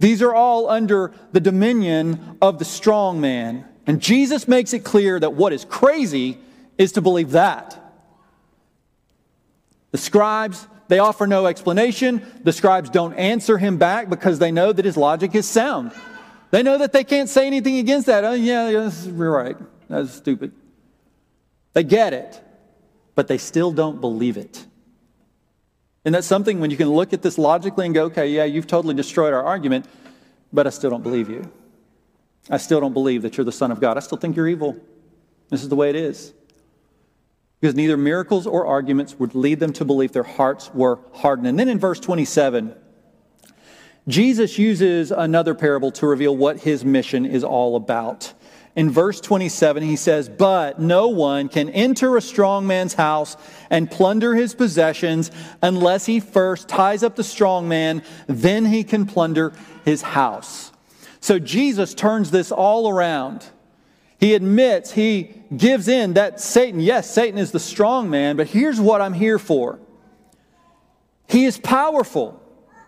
These 0.00 0.20
are 0.20 0.34
all 0.34 0.68
under 0.68 1.12
the 1.30 1.38
dominion 1.38 2.38
of 2.42 2.58
the 2.58 2.64
strong 2.64 3.20
man. 3.20 3.64
And 3.86 4.00
Jesus 4.00 4.48
makes 4.48 4.72
it 4.72 4.80
clear 4.80 5.20
that 5.20 5.34
what 5.34 5.52
is 5.52 5.64
crazy 5.64 6.38
is 6.76 6.92
to 6.92 7.00
believe 7.00 7.30
that. 7.30 7.81
The 9.92 9.98
scribes, 9.98 10.66
they 10.88 10.98
offer 10.98 11.26
no 11.26 11.46
explanation. 11.46 12.26
The 12.42 12.52
scribes 12.52 12.90
don't 12.90 13.14
answer 13.14 13.56
him 13.56 13.76
back 13.76 14.10
because 14.10 14.38
they 14.40 14.50
know 14.50 14.72
that 14.72 14.84
his 14.84 14.96
logic 14.96 15.34
is 15.34 15.48
sound. 15.48 15.92
They 16.50 16.62
know 16.62 16.78
that 16.78 16.92
they 16.92 17.04
can't 17.04 17.28
say 17.28 17.46
anything 17.46 17.78
against 17.78 18.06
that. 18.08 18.24
Oh, 18.24 18.32
yeah, 18.32 18.68
you're 18.68 19.30
right. 19.30 19.56
That's 19.88 20.12
stupid. 20.12 20.52
They 21.72 21.84
get 21.84 22.12
it, 22.12 22.42
but 23.14 23.28
they 23.28 23.38
still 23.38 23.72
don't 23.72 24.00
believe 24.00 24.36
it. 24.36 24.66
And 26.04 26.14
that's 26.14 26.26
something 26.26 26.58
when 26.58 26.70
you 26.70 26.76
can 26.76 26.90
look 26.90 27.12
at 27.12 27.22
this 27.22 27.38
logically 27.38 27.86
and 27.86 27.94
go, 27.94 28.04
okay, 28.06 28.28
yeah, 28.28 28.44
you've 28.44 28.66
totally 28.66 28.94
destroyed 28.94 29.32
our 29.32 29.44
argument, 29.44 29.86
but 30.52 30.66
I 30.66 30.70
still 30.70 30.90
don't 30.90 31.02
believe 31.02 31.30
you. 31.30 31.50
I 32.50 32.56
still 32.56 32.80
don't 32.80 32.92
believe 32.92 33.22
that 33.22 33.36
you're 33.36 33.44
the 33.44 33.52
Son 33.52 33.70
of 33.70 33.80
God. 33.80 33.96
I 33.96 34.00
still 34.00 34.18
think 34.18 34.36
you're 34.36 34.48
evil. 34.48 34.76
This 35.48 35.62
is 35.62 35.68
the 35.68 35.76
way 35.76 35.90
it 35.90 35.96
is. 35.96 36.34
Because 37.62 37.76
neither 37.76 37.96
miracles 37.96 38.44
or 38.44 38.66
arguments 38.66 39.20
would 39.20 39.36
lead 39.36 39.60
them 39.60 39.72
to 39.74 39.84
believe 39.84 40.10
their 40.10 40.24
hearts 40.24 40.72
were 40.74 40.98
hardened. 41.12 41.46
And 41.46 41.56
then 41.56 41.68
in 41.68 41.78
verse 41.78 42.00
27, 42.00 42.74
Jesus 44.08 44.58
uses 44.58 45.12
another 45.12 45.54
parable 45.54 45.92
to 45.92 46.08
reveal 46.08 46.36
what 46.36 46.58
his 46.58 46.84
mission 46.84 47.24
is 47.24 47.44
all 47.44 47.76
about. 47.76 48.32
In 48.74 48.90
verse 48.90 49.20
27, 49.20 49.84
he 49.84 49.94
says, 49.94 50.28
But 50.28 50.80
no 50.80 51.06
one 51.06 51.48
can 51.48 51.68
enter 51.68 52.16
a 52.16 52.20
strong 52.20 52.66
man's 52.66 52.94
house 52.94 53.36
and 53.70 53.88
plunder 53.88 54.34
his 54.34 54.56
possessions 54.56 55.30
unless 55.62 56.04
he 56.04 56.18
first 56.18 56.66
ties 56.66 57.04
up 57.04 57.14
the 57.14 57.22
strong 57.22 57.68
man, 57.68 58.02
then 58.26 58.64
he 58.64 58.82
can 58.82 59.06
plunder 59.06 59.52
his 59.84 60.02
house. 60.02 60.72
So 61.20 61.38
Jesus 61.38 61.94
turns 61.94 62.32
this 62.32 62.50
all 62.50 62.88
around. 62.88 63.46
He 64.22 64.34
admits, 64.34 64.92
he 64.92 65.34
gives 65.56 65.88
in 65.88 66.12
that 66.12 66.40
Satan, 66.40 66.78
yes, 66.78 67.10
Satan 67.10 67.40
is 67.40 67.50
the 67.50 67.58
strong 67.58 68.08
man, 68.08 68.36
but 68.36 68.46
here's 68.46 68.80
what 68.80 69.00
I'm 69.00 69.14
here 69.14 69.36
for. 69.36 69.80
He 71.26 71.44
is 71.44 71.58
powerful. 71.58 72.40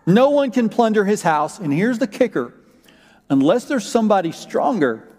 No 0.05 0.29
one 0.29 0.49
can 0.49 0.69
plunder 0.69 1.03
his 1.03 1.23
house. 1.23 1.59
And 1.59 1.73
here's 1.73 1.99
the 1.99 2.07
kicker 2.07 2.53
unless 3.29 3.65
there's 3.65 3.85
somebody 3.85 4.31
stronger 4.31 5.09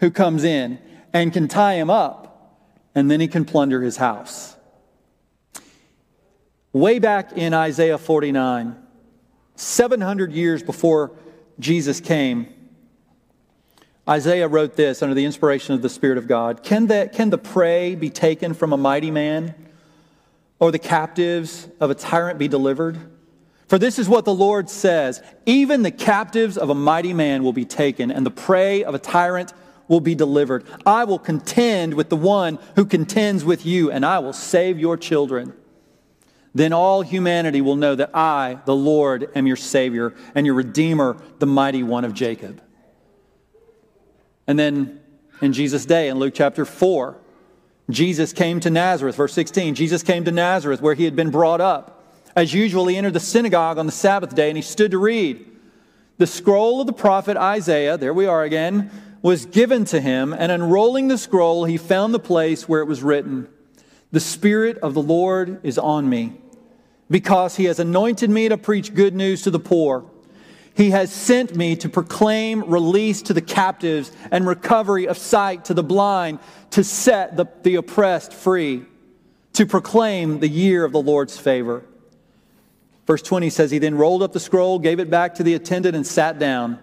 who 0.00 0.10
comes 0.10 0.44
in 0.44 0.78
and 1.14 1.32
can 1.32 1.48
tie 1.48 1.76
him 1.76 1.88
up, 1.88 2.60
and 2.94 3.10
then 3.10 3.18
he 3.18 3.26
can 3.26 3.46
plunder 3.46 3.80
his 3.80 3.96
house. 3.96 4.54
Way 6.74 6.98
back 6.98 7.32
in 7.32 7.54
Isaiah 7.54 7.96
49, 7.96 8.76
700 9.56 10.32
years 10.32 10.62
before 10.62 11.12
Jesus 11.58 12.00
came, 12.02 12.52
Isaiah 14.08 14.48
wrote 14.48 14.74
this 14.74 15.00
under 15.00 15.14
the 15.14 15.24
inspiration 15.24 15.74
of 15.74 15.82
the 15.82 15.88
Spirit 15.88 16.18
of 16.18 16.26
God 16.26 16.62
Can 16.62 16.86
the, 16.86 17.08
can 17.12 17.30
the 17.30 17.38
prey 17.38 17.94
be 17.94 18.10
taken 18.10 18.54
from 18.54 18.72
a 18.72 18.76
mighty 18.76 19.10
man, 19.10 19.54
or 20.58 20.70
the 20.70 20.78
captives 20.78 21.68
of 21.80 21.90
a 21.90 21.94
tyrant 21.94 22.38
be 22.38 22.48
delivered? 22.48 22.98
For 23.68 23.78
this 23.78 23.98
is 23.98 24.08
what 24.08 24.24
the 24.24 24.34
Lord 24.34 24.68
says 24.68 25.22
Even 25.46 25.82
the 25.82 25.90
captives 25.90 26.58
of 26.58 26.68
a 26.68 26.74
mighty 26.74 27.14
man 27.14 27.44
will 27.44 27.52
be 27.52 27.64
taken, 27.64 28.10
and 28.10 28.26
the 28.26 28.30
prey 28.30 28.82
of 28.82 28.94
a 28.94 28.98
tyrant 28.98 29.52
will 29.88 30.00
be 30.00 30.14
delivered. 30.14 30.64
I 30.84 31.04
will 31.04 31.18
contend 31.18 31.94
with 31.94 32.08
the 32.08 32.16
one 32.16 32.58
who 32.76 32.84
contends 32.84 33.44
with 33.44 33.64
you, 33.64 33.90
and 33.90 34.04
I 34.04 34.18
will 34.18 34.32
save 34.32 34.78
your 34.78 34.96
children. 34.96 35.52
Then 36.54 36.72
all 36.72 37.02
humanity 37.02 37.60
will 37.60 37.76
know 37.76 37.94
that 37.94 38.10
I, 38.14 38.58
the 38.66 38.74
Lord, 38.74 39.30
am 39.34 39.46
your 39.46 39.56
Savior 39.56 40.14
and 40.34 40.44
your 40.44 40.54
Redeemer, 40.54 41.16
the 41.38 41.46
mighty 41.46 41.82
one 41.82 42.04
of 42.04 42.14
Jacob. 42.14 42.60
And 44.46 44.58
then 44.58 45.00
in 45.40 45.52
Jesus' 45.52 45.86
day, 45.86 46.08
in 46.08 46.18
Luke 46.18 46.34
chapter 46.34 46.64
4, 46.64 47.16
Jesus 47.90 48.32
came 48.32 48.60
to 48.60 48.70
Nazareth, 48.70 49.16
verse 49.16 49.32
16. 49.32 49.74
Jesus 49.74 50.02
came 50.02 50.24
to 50.24 50.32
Nazareth 50.32 50.80
where 50.80 50.94
he 50.94 51.04
had 51.04 51.16
been 51.16 51.30
brought 51.30 51.60
up. 51.60 52.04
As 52.34 52.54
usual, 52.54 52.86
he 52.86 52.96
entered 52.96 53.12
the 53.12 53.20
synagogue 53.20 53.78
on 53.78 53.86
the 53.86 53.92
Sabbath 53.92 54.34
day 54.34 54.48
and 54.48 54.56
he 54.56 54.62
stood 54.62 54.92
to 54.92 54.98
read. 54.98 55.44
The 56.18 56.26
scroll 56.26 56.80
of 56.80 56.86
the 56.86 56.92
prophet 56.92 57.36
Isaiah, 57.36 57.98
there 57.98 58.14
we 58.14 58.26
are 58.26 58.44
again, 58.44 58.90
was 59.22 59.46
given 59.46 59.84
to 59.86 60.00
him, 60.00 60.32
and 60.32 60.50
unrolling 60.50 61.08
the 61.08 61.16
scroll, 61.16 61.64
he 61.64 61.76
found 61.76 62.12
the 62.12 62.18
place 62.18 62.68
where 62.68 62.80
it 62.80 62.86
was 62.86 63.02
written 63.02 63.48
The 64.10 64.20
Spirit 64.20 64.78
of 64.78 64.94
the 64.94 65.02
Lord 65.02 65.60
is 65.64 65.78
on 65.78 66.08
me, 66.08 66.40
because 67.08 67.56
he 67.56 67.64
has 67.64 67.78
anointed 67.78 68.30
me 68.30 68.48
to 68.48 68.58
preach 68.58 68.94
good 68.94 69.14
news 69.14 69.42
to 69.42 69.50
the 69.50 69.60
poor. 69.60 70.04
He 70.74 70.90
has 70.90 71.12
sent 71.12 71.54
me 71.54 71.76
to 71.76 71.88
proclaim 71.88 72.64
release 72.70 73.22
to 73.22 73.34
the 73.34 73.42
captives 73.42 74.10
and 74.30 74.46
recovery 74.46 75.06
of 75.06 75.18
sight 75.18 75.66
to 75.66 75.74
the 75.74 75.82
blind, 75.82 76.38
to 76.70 76.82
set 76.82 77.36
the, 77.36 77.46
the 77.62 77.76
oppressed 77.76 78.32
free, 78.32 78.84
to 79.54 79.66
proclaim 79.66 80.40
the 80.40 80.48
year 80.48 80.84
of 80.84 80.92
the 80.92 81.02
Lord's 81.02 81.38
favor. 81.38 81.84
Verse 83.06 83.22
20 83.22 83.50
says, 83.50 83.70
He 83.70 83.78
then 83.78 83.96
rolled 83.96 84.22
up 84.22 84.32
the 84.32 84.40
scroll, 84.40 84.78
gave 84.78 84.98
it 84.98 85.10
back 85.10 85.34
to 85.34 85.42
the 85.42 85.54
attendant, 85.54 85.94
and 85.94 86.06
sat 86.06 86.38
down, 86.38 86.78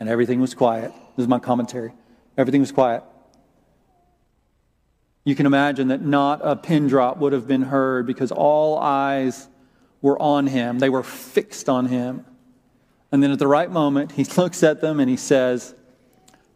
and 0.00 0.08
everything 0.08 0.40
was 0.40 0.54
quiet. 0.54 0.92
This 1.16 1.24
is 1.24 1.28
my 1.28 1.38
commentary. 1.38 1.92
Everything 2.38 2.60
was 2.60 2.72
quiet. 2.72 3.02
You 5.24 5.34
can 5.34 5.46
imagine 5.46 5.88
that 5.88 6.02
not 6.02 6.40
a 6.42 6.56
pin 6.56 6.86
drop 6.86 7.18
would 7.18 7.32
have 7.32 7.46
been 7.46 7.62
heard 7.62 8.06
because 8.06 8.30
all 8.30 8.78
eyes 8.78 9.48
were 10.02 10.20
on 10.20 10.46
him. 10.46 10.78
They 10.78 10.90
were 10.90 11.02
fixed 11.02 11.68
on 11.68 11.86
him. 11.86 12.24
And 13.14 13.22
then 13.22 13.30
at 13.30 13.38
the 13.38 13.46
right 13.46 13.70
moment, 13.70 14.10
he 14.10 14.24
looks 14.36 14.64
at 14.64 14.80
them 14.80 14.98
and 14.98 15.08
he 15.08 15.16
says, 15.16 15.72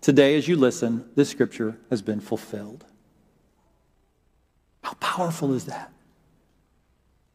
Today, 0.01 0.37
as 0.37 0.49
you 0.49 0.57
listen, 0.57 1.09
this 1.15 1.29
scripture 1.29 1.79
has 1.89 2.03
been 2.03 2.19
fulfilled. 2.19 2.85
How 4.83 4.95
powerful 4.95 5.55
is 5.55 5.67
that? 5.67 5.93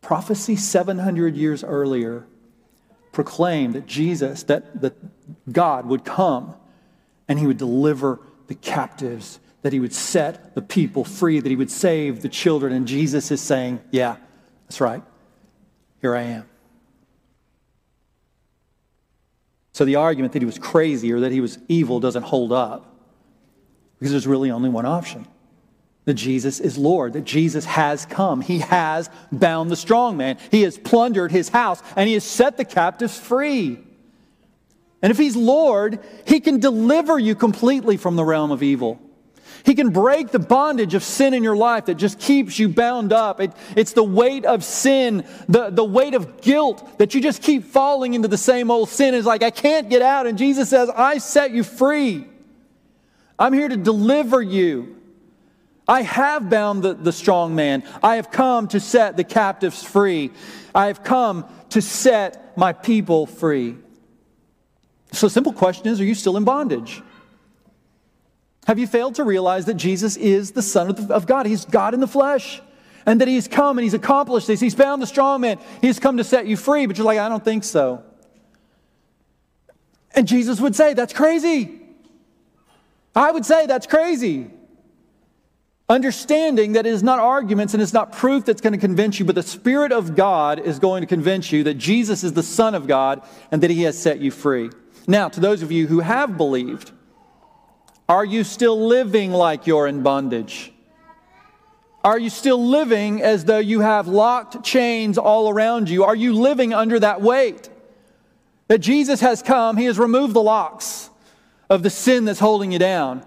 Prophecy 0.02 0.58
700 0.58 1.38
years 1.38 1.64
earlier 1.64 2.26
proclaimed 3.14 3.76
that 3.76 3.86
Jesus, 3.86 4.44
that, 4.44 4.82
that 4.82 4.94
God 5.50 5.86
would 5.86 6.04
come 6.04 6.56
and 7.30 7.40
he 7.40 7.48
would 7.48 7.58
deliver 7.58 8.20
the 8.48 8.56
captives, 8.56 9.40
that 9.62 9.72
he 9.72 9.80
would 9.80 9.94
set 9.94 10.54
the 10.54 10.62
people 10.62 11.06
free, 11.06 11.40
that 11.40 11.50
he 11.50 11.56
would 11.56 11.72
save 11.72 12.22
the 12.22 12.30
children. 12.30 12.74
And 12.74 12.86
Jesus 12.86 13.32
is 13.32 13.40
saying, 13.40 13.80
Yeah, 13.90 14.18
that's 14.68 14.82
right. 14.82 15.02
Here 16.02 16.14
I 16.14 16.24
am. 16.24 16.50
So 19.74 19.86
the 19.86 19.96
argument 19.96 20.34
that 20.34 20.42
he 20.42 20.46
was 20.46 20.60
crazy 20.60 21.12
or 21.12 21.22
that 21.22 21.32
he 21.32 21.42
was 21.42 21.58
evil 21.68 22.00
doesn't 22.00 22.24
hold 22.24 22.52
up 22.54 22.96
because 24.00 24.12
there's 24.12 24.28
really 24.28 24.52
only 24.52 24.70
one 24.70 24.86
option 24.86 25.28
that 26.06 26.16
Jesus 26.16 26.60
is 26.60 26.78
Lord, 26.78 27.14
that 27.14 27.24
Jesus 27.24 27.66
has 27.66 28.06
come. 28.06 28.42
He 28.42 28.60
has 28.60 29.10
bound 29.32 29.72
the 29.72 29.76
strong 29.76 30.18
man. 30.18 30.38
He 30.52 30.64
has 30.64 30.78
plundered 30.78 31.32
his 31.32 31.50
house 31.50 31.82
and 31.96 32.08
he 32.08 32.14
has 32.14 32.24
set 32.24 32.58
the 32.58 32.66
captives 32.66 33.18
free. 33.18 33.80
And 35.02 35.12
if 35.12 35.18
he's 35.18 35.36
Lord, 35.36 36.00
he 36.26 36.40
can 36.40 36.60
deliver 36.60 37.18
you 37.18 37.36
completely 37.36 37.98
from 37.98 38.16
the 38.16 38.24
realm 38.24 38.52
of 38.52 38.64
evil. 38.64 39.00
He 39.66 39.76
can 39.76 39.92
break 39.92 40.30
the 40.30 40.40
bondage 40.40 40.94
of 40.94 41.04
sin 41.04 41.34
in 41.34 41.42
your 41.42 41.56
life 41.56 41.86
that 41.86 41.96
just 41.96 42.20
keeps 42.20 42.60
you 42.60 42.68
bound 42.68 43.14
up. 43.14 43.40
It, 43.40 43.54
it's 43.78 43.94
the 43.94 44.04
weight 44.04 44.46
of 44.46 44.64
sin, 44.64 45.26
the, 45.48 45.70
the 45.70 45.86
weight 45.86 46.16
of 46.16 46.42
guilt 46.42 46.98
that 46.98 47.16
you 47.16 47.22
just 47.22 47.42
keep 47.42 47.64
falling 47.64 48.14
into 48.14 48.28
the 48.28 48.38
same 48.38 48.70
old 48.70 48.90
sin. 48.90 49.14
It's 49.14 49.26
like, 49.26 49.42
I 49.42 49.52
can't 49.52 49.90
get 49.90 50.02
out. 50.02 50.28
And 50.28 50.38
Jesus 50.38 50.70
says, 50.70 50.90
I 50.90 51.18
set 51.18 51.52
you 51.52 51.64
free. 51.64 52.28
I'm 53.40 53.54
here 53.54 53.70
to 53.70 53.78
deliver 53.78 54.42
you. 54.42 54.98
I 55.88 56.02
have 56.02 56.50
bound 56.50 56.84
the, 56.84 56.94
the 56.94 57.12
strong 57.14 57.56
man. 57.56 57.84
I 58.02 58.18
have 58.18 58.32
come 58.32 58.68
to 58.70 58.80
set 58.82 59.16
the 59.16 59.24
captives 59.24 59.82
free. 59.82 60.32
I 60.76 60.88
have 60.88 61.04
come 61.04 61.46
to 61.70 61.82
set 61.82 62.58
my 62.58 62.74
people 62.74 63.26
free. 63.26 63.78
So, 65.14 65.28
simple 65.28 65.54
question 65.54 65.88
is 65.88 66.02
Are 66.02 66.06
you 66.06 66.16
still 66.16 66.38
in 66.38 66.44
bondage? 66.44 67.02
Have 68.66 68.80
you 68.80 68.88
failed 68.88 69.16
to 69.16 69.24
realize 69.24 69.66
that 69.66 69.76
Jesus 69.76 70.16
is 70.16 70.52
the 70.52 70.62
Son 70.62 70.90
of, 70.90 71.12
of 71.12 71.28
God? 71.28 71.46
He's 71.46 71.66
God 71.66 71.94
in 71.94 72.00
the 72.00 72.08
flesh. 72.08 72.62
And 73.06 73.20
that 73.20 73.28
He's 73.28 73.48
come 73.48 73.78
and 73.78 73.84
He's 73.84 73.94
accomplished 73.94 74.48
this. 74.48 74.60
He's 74.60 74.76
bound 74.76 75.02
the 75.02 75.08
strong 75.08 75.42
man. 75.42 75.60
He's 75.82 76.00
come 76.00 76.18
to 76.18 76.24
set 76.24 76.48
you 76.48 76.56
free. 76.56 76.86
But 76.86 76.98
you're 76.98 77.06
like, 77.06 77.20
I 77.20 77.28
don't 77.28 77.44
think 77.44 77.66
so. 77.66 78.04
And 80.16 80.28
Jesus 80.28 80.62
would 80.62 80.76
say, 80.76 80.94
That's 80.94 81.14
crazy. 81.14 81.82
I 83.16 83.32
would 83.32 83.46
say, 83.46 83.66
That's 83.66 83.88
crazy. 83.88 84.50
Understanding 85.90 86.74
that 86.74 86.86
it 86.86 86.94
is 86.94 87.04
not 87.04 87.20
arguments 87.20 87.74
and 87.74 87.84
it's 87.84 87.92
not 87.92 88.14
proof 88.14 88.46
that's 88.46 88.62
going 88.62 88.72
to 88.72 88.80
convince 88.80 89.20
you, 89.20 89.26
but 89.26 89.36
the 89.36 89.44
Spirit 89.44 89.92
of 89.92 90.16
God 90.16 90.60
is 90.60 90.80
going 90.80 91.02
to 91.02 91.08
convince 91.08 91.52
you 91.52 91.66
that 91.66 91.74
Jesus 91.74 92.24
is 92.24 92.32
the 92.34 92.42
Son 92.42 92.74
of 92.74 92.88
God 92.88 93.22
and 93.52 93.62
that 93.62 93.70
He 93.70 93.84
has 93.84 93.98
set 93.98 94.20
you 94.20 94.32
free. 94.32 94.70
Now, 95.08 95.28
to 95.28 95.42
those 95.42 95.62
of 95.62 95.74
you 95.74 95.88
who 95.88 96.00
have 96.00 96.38
believed, 96.38 96.92
are 98.14 98.24
you 98.24 98.44
still 98.44 98.80
living 98.88 99.32
like 99.32 99.66
you're 99.66 99.88
in 99.88 100.04
bondage? 100.04 100.72
Are 102.04 102.20
you 102.20 102.30
still 102.30 102.64
living 102.64 103.24
as 103.24 103.46
though 103.46 103.58
you 103.58 103.80
have 103.80 104.08
locked 104.08 104.64
chains 104.64 105.18
all 105.18 105.50
around 105.50 105.90
you? 105.90 106.04
Are 106.04 106.16
you 106.16 106.34
living 106.34 106.76
under 106.76 107.00
that 107.00 107.24
weight? 107.24 107.72
That 108.68 108.78
Jesus 108.80 109.20
has 109.22 109.42
come, 109.42 109.78
He 109.78 109.86
has 109.86 109.98
removed 109.98 110.36
the 110.36 110.44
locks 110.44 111.10
of 111.72 111.82
the 111.82 111.90
sin 111.90 112.26
that's 112.26 112.40
holding 112.40 112.72
you 112.72 112.78
down. 112.78 113.26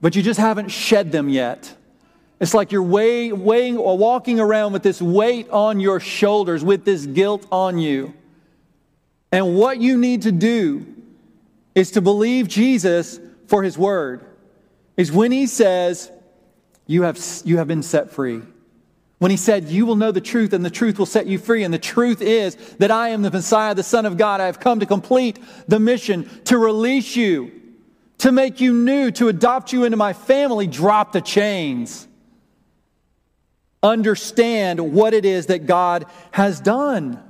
but 0.00 0.16
you 0.16 0.22
just 0.22 0.40
haven't 0.40 0.70
shed 0.70 1.12
them 1.12 1.28
yet. 1.28 1.76
It's 2.40 2.54
like 2.54 2.72
you're 2.72 2.82
weighing, 2.82 3.44
weighing 3.44 3.76
or 3.76 3.98
walking 3.98 4.40
around 4.40 4.72
with 4.72 4.82
this 4.82 5.00
weight 5.02 5.48
on 5.50 5.78
your 5.78 6.00
shoulders, 6.00 6.64
with 6.64 6.86
this 6.86 7.04
guilt 7.04 7.46
on 7.52 7.78
you. 7.78 8.14
And 9.30 9.56
what 9.56 9.78
you 9.78 9.98
need 9.98 10.22
to 10.22 10.32
do 10.32 10.86
is 11.74 11.90
to 11.92 12.00
believe 12.00 12.48
Jesus 12.48 13.20
for 13.52 13.62
his 13.62 13.76
word. 13.76 14.24
Is 14.96 15.12
when 15.12 15.30
he 15.30 15.46
says, 15.46 16.10
you 16.86 17.02
have, 17.02 17.22
you 17.44 17.58
have 17.58 17.68
been 17.68 17.82
set 17.82 18.10
free. 18.10 18.40
When 19.18 19.30
he 19.30 19.36
said, 19.36 19.68
You 19.68 19.84
will 19.84 19.94
know 19.94 20.10
the 20.10 20.22
truth, 20.22 20.54
and 20.54 20.64
the 20.64 20.70
truth 20.70 20.98
will 20.98 21.04
set 21.04 21.26
you 21.26 21.36
free. 21.36 21.62
And 21.62 21.72
the 21.72 21.78
truth 21.78 22.22
is 22.22 22.54
that 22.78 22.90
I 22.90 23.10
am 23.10 23.20
the 23.20 23.30
Messiah, 23.30 23.74
the 23.74 23.82
Son 23.82 24.06
of 24.06 24.16
God. 24.16 24.40
I 24.40 24.46
have 24.46 24.58
come 24.58 24.80
to 24.80 24.86
complete 24.86 25.38
the 25.68 25.78
mission, 25.78 26.30
to 26.44 26.56
release 26.56 27.14
you, 27.14 27.52
to 28.18 28.32
make 28.32 28.58
you 28.58 28.72
new, 28.72 29.10
to 29.10 29.28
adopt 29.28 29.70
you 29.70 29.84
into 29.84 29.98
my 29.98 30.14
family. 30.14 30.66
Drop 30.66 31.12
the 31.12 31.20
chains. 31.20 32.08
Understand 33.82 34.94
what 34.94 35.12
it 35.12 35.26
is 35.26 35.46
that 35.46 35.66
God 35.66 36.06
has 36.30 36.58
done. 36.58 37.22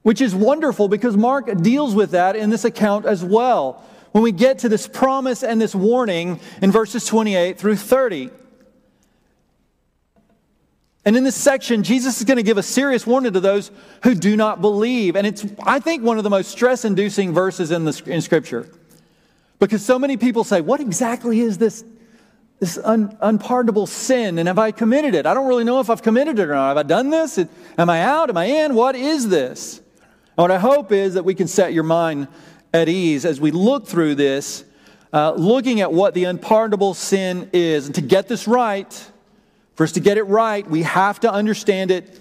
Which 0.00 0.22
is 0.22 0.34
wonderful 0.34 0.88
because 0.88 1.18
Mark 1.18 1.54
deals 1.60 1.94
with 1.94 2.12
that 2.12 2.34
in 2.34 2.48
this 2.48 2.64
account 2.64 3.04
as 3.04 3.22
well. 3.22 3.84
When 4.12 4.24
we 4.24 4.32
get 4.32 4.60
to 4.60 4.68
this 4.68 4.86
promise 4.86 5.42
and 5.42 5.60
this 5.60 5.74
warning 5.74 6.40
in 6.60 6.70
verses 6.72 7.06
28 7.06 7.58
through 7.58 7.76
30. 7.76 8.30
And 11.04 11.16
in 11.16 11.24
this 11.24 11.36
section, 11.36 11.82
Jesus 11.82 12.18
is 12.18 12.24
going 12.24 12.36
to 12.36 12.42
give 12.42 12.58
a 12.58 12.62
serious 12.62 13.06
warning 13.06 13.32
to 13.32 13.40
those 13.40 13.70
who 14.02 14.14
do 14.14 14.36
not 14.36 14.60
believe. 14.60 15.16
And 15.16 15.26
it's, 15.26 15.46
I 15.62 15.80
think, 15.80 16.02
one 16.02 16.18
of 16.18 16.24
the 16.24 16.30
most 16.30 16.50
stress 16.50 16.84
inducing 16.84 17.32
verses 17.32 17.70
in, 17.70 17.84
the, 17.84 18.02
in 18.06 18.20
Scripture. 18.20 18.68
Because 19.58 19.84
so 19.84 19.98
many 19.98 20.16
people 20.16 20.44
say, 20.44 20.60
What 20.60 20.80
exactly 20.80 21.40
is 21.40 21.58
this, 21.58 21.84
this 22.58 22.78
un, 22.78 23.16
unpardonable 23.20 23.86
sin? 23.86 24.38
And 24.38 24.48
have 24.48 24.58
I 24.58 24.72
committed 24.72 25.14
it? 25.14 25.24
I 25.24 25.32
don't 25.32 25.46
really 25.46 25.64
know 25.64 25.80
if 25.80 25.88
I've 25.88 26.02
committed 26.02 26.38
it 26.38 26.48
or 26.48 26.54
not. 26.54 26.68
Have 26.68 26.76
I 26.78 26.82
done 26.82 27.10
this? 27.10 27.38
Am 27.78 27.88
I 27.88 28.02
out? 28.02 28.28
Am 28.28 28.36
I 28.36 28.44
in? 28.44 28.74
What 28.74 28.94
is 28.94 29.28
this? 29.28 29.78
And 29.78 30.36
what 30.44 30.50
I 30.50 30.58
hope 30.58 30.92
is 30.92 31.14
that 31.14 31.24
we 31.24 31.34
can 31.34 31.48
set 31.48 31.72
your 31.72 31.84
mind 31.84 32.28
at 32.72 32.88
ease 32.88 33.24
as 33.24 33.40
we 33.40 33.50
look 33.50 33.86
through 33.86 34.14
this, 34.14 34.64
uh, 35.12 35.32
looking 35.32 35.80
at 35.80 35.92
what 35.92 36.14
the 36.14 36.24
unpardonable 36.24 36.94
sin 36.94 37.50
is. 37.52 37.86
And 37.86 37.94
to 37.96 38.00
get 38.00 38.28
this 38.28 38.46
right, 38.46 39.10
for 39.74 39.84
us 39.84 39.92
to 39.92 40.00
get 40.00 40.18
it 40.18 40.24
right, 40.24 40.68
we 40.68 40.82
have 40.82 41.20
to 41.20 41.32
understand 41.32 41.90
it 41.90 42.18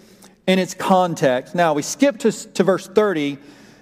in 0.48 0.60
its 0.60 0.74
context. 0.74 1.54
Now, 1.54 1.74
we 1.74 1.82
skip 1.82 2.18
to, 2.20 2.32
to 2.32 2.64
verse 2.64 2.88
30. 2.88 3.38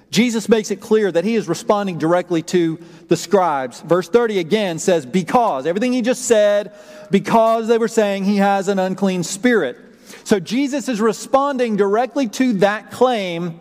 Jesus 0.09 0.49
makes 0.49 0.71
it 0.71 0.81
clear 0.81 1.11
that 1.11 1.23
he 1.23 1.35
is 1.35 1.47
responding 1.47 1.97
directly 1.97 2.41
to 2.43 2.79
the 3.07 3.15
scribes. 3.15 3.81
Verse 3.81 4.09
30 4.09 4.39
again 4.39 4.79
says, 4.79 5.05
Because, 5.05 5.65
everything 5.65 5.93
he 5.93 6.01
just 6.01 6.25
said, 6.25 6.73
because 7.11 7.67
they 7.67 7.77
were 7.77 7.87
saying 7.87 8.25
he 8.25 8.37
has 8.37 8.67
an 8.67 8.79
unclean 8.79 9.23
spirit. 9.23 9.77
So 10.23 10.39
Jesus 10.39 10.89
is 10.89 10.99
responding 10.99 11.75
directly 11.75 12.27
to 12.29 12.53
that 12.53 12.91
claim 12.91 13.59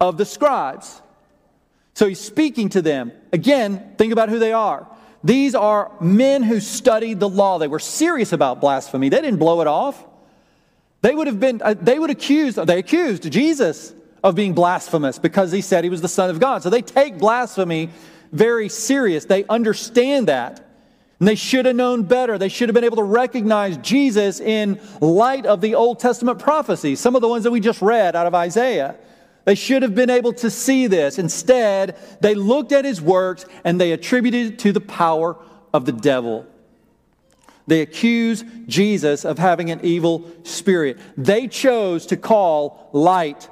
of 0.00 0.18
the 0.18 0.24
scribes. 0.24 1.00
So 1.94 2.08
he's 2.08 2.20
speaking 2.20 2.68
to 2.70 2.82
them. 2.82 3.12
Again, 3.32 3.94
think 3.96 4.12
about 4.12 4.28
who 4.28 4.38
they 4.38 4.52
are. 4.52 4.86
These 5.22 5.54
are 5.54 5.90
men 6.00 6.42
who 6.42 6.60
studied 6.60 7.20
the 7.20 7.28
law. 7.28 7.58
They 7.58 7.68
were 7.68 7.78
serious 7.78 8.32
about 8.32 8.60
blasphemy. 8.60 9.08
They 9.08 9.22
didn't 9.22 9.38
blow 9.38 9.60
it 9.60 9.66
off. 9.66 10.04
They 11.00 11.14
would 11.14 11.26
have 11.26 11.40
been, 11.40 11.62
uh, 11.62 11.74
they 11.74 11.98
would 11.98 12.10
accuse, 12.10 12.56
they 12.56 12.78
accused 12.78 13.30
Jesus 13.30 13.94
of 14.22 14.34
being 14.34 14.54
blasphemous 14.54 15.18
because 15.18 15.52
he 15.52 15.60
said 15.60 15.84
he 15.84 15.90
was 15.90 16.00
the 16.00 16.08
Son 16.08 16.30
of 16.30 16.40
God. 16.40 16.62
So 16.62 16.70
they 16.70 16.82
take 16.82 17.18
blasphemy 17.18 17.90
very 18.32 18.68
serious. 18.68 19.24
They 19.26 19.44
understand 19.44 20.28
that. 20.28 20.60
And 21.20 21.28
they 21.28 21.36
should 21.36 21.66
have 21.66 21.76
known 21.76 22.02
better. 22.02 22.36
They 22.36 22.48
should 22.48 22.68
have 22.68 22.74
been 22.74 22.84
able 22.84 22.96
to 22.96 23.02
recognize 23.02 23.76
Jesus 23.78 24.40
in 24.40 24.80
light 25.00 25.46
of 25.46 25.60
the 25.60 25.74
Old 25.74 26.00
Testament 26.00 26.38
prophecies, 26.38 27.00
some 27.00 27.14
of 27.14 27.22
the 27.22 27.28
ones 27.28 27.44
that 27.44 27.50
we 27.50 27.60
just 27.60 27.80
read 27.80 28.16
out 28.16 28.26
of 28.26 28.34
Isaiah. 28.34 28.96
They 29.44 29.54
should 29.54 29.82
have 29.82 29.94
been 29.94 30.10
able 30.10 30.32
to 30.34 30.50
see 30.50 30.86
this. 30.86 31.18
Instead, 31.18 31.96
they 32.20 32.34
looked 32.34 32.72
at 32.72 32.84
his 32.84 33.00
works 33.00 33.44
and 33.62 33.80
they 33.80 33.92
attributed 33.92 34.54
it 34.54 34.58
to 34.60 34.72
the 34.72 34.80
power 34.80 35.36
of 35.72 35.84
the 35.84 35.92
devil. 35.92 36.46
They 37.66 37.80
accuse 37.80 38.44
Jesus 38.66 39.24
of 39.24 39.38
having 39.38 39.70
an 39.70 39.80
evil 39.82 40.30
spirit. 40.42 40.98
They 41.16 41.48
chose 41.48 42.06
to 42.06 42.16
call 42.16 42.90
light 42.92 43.48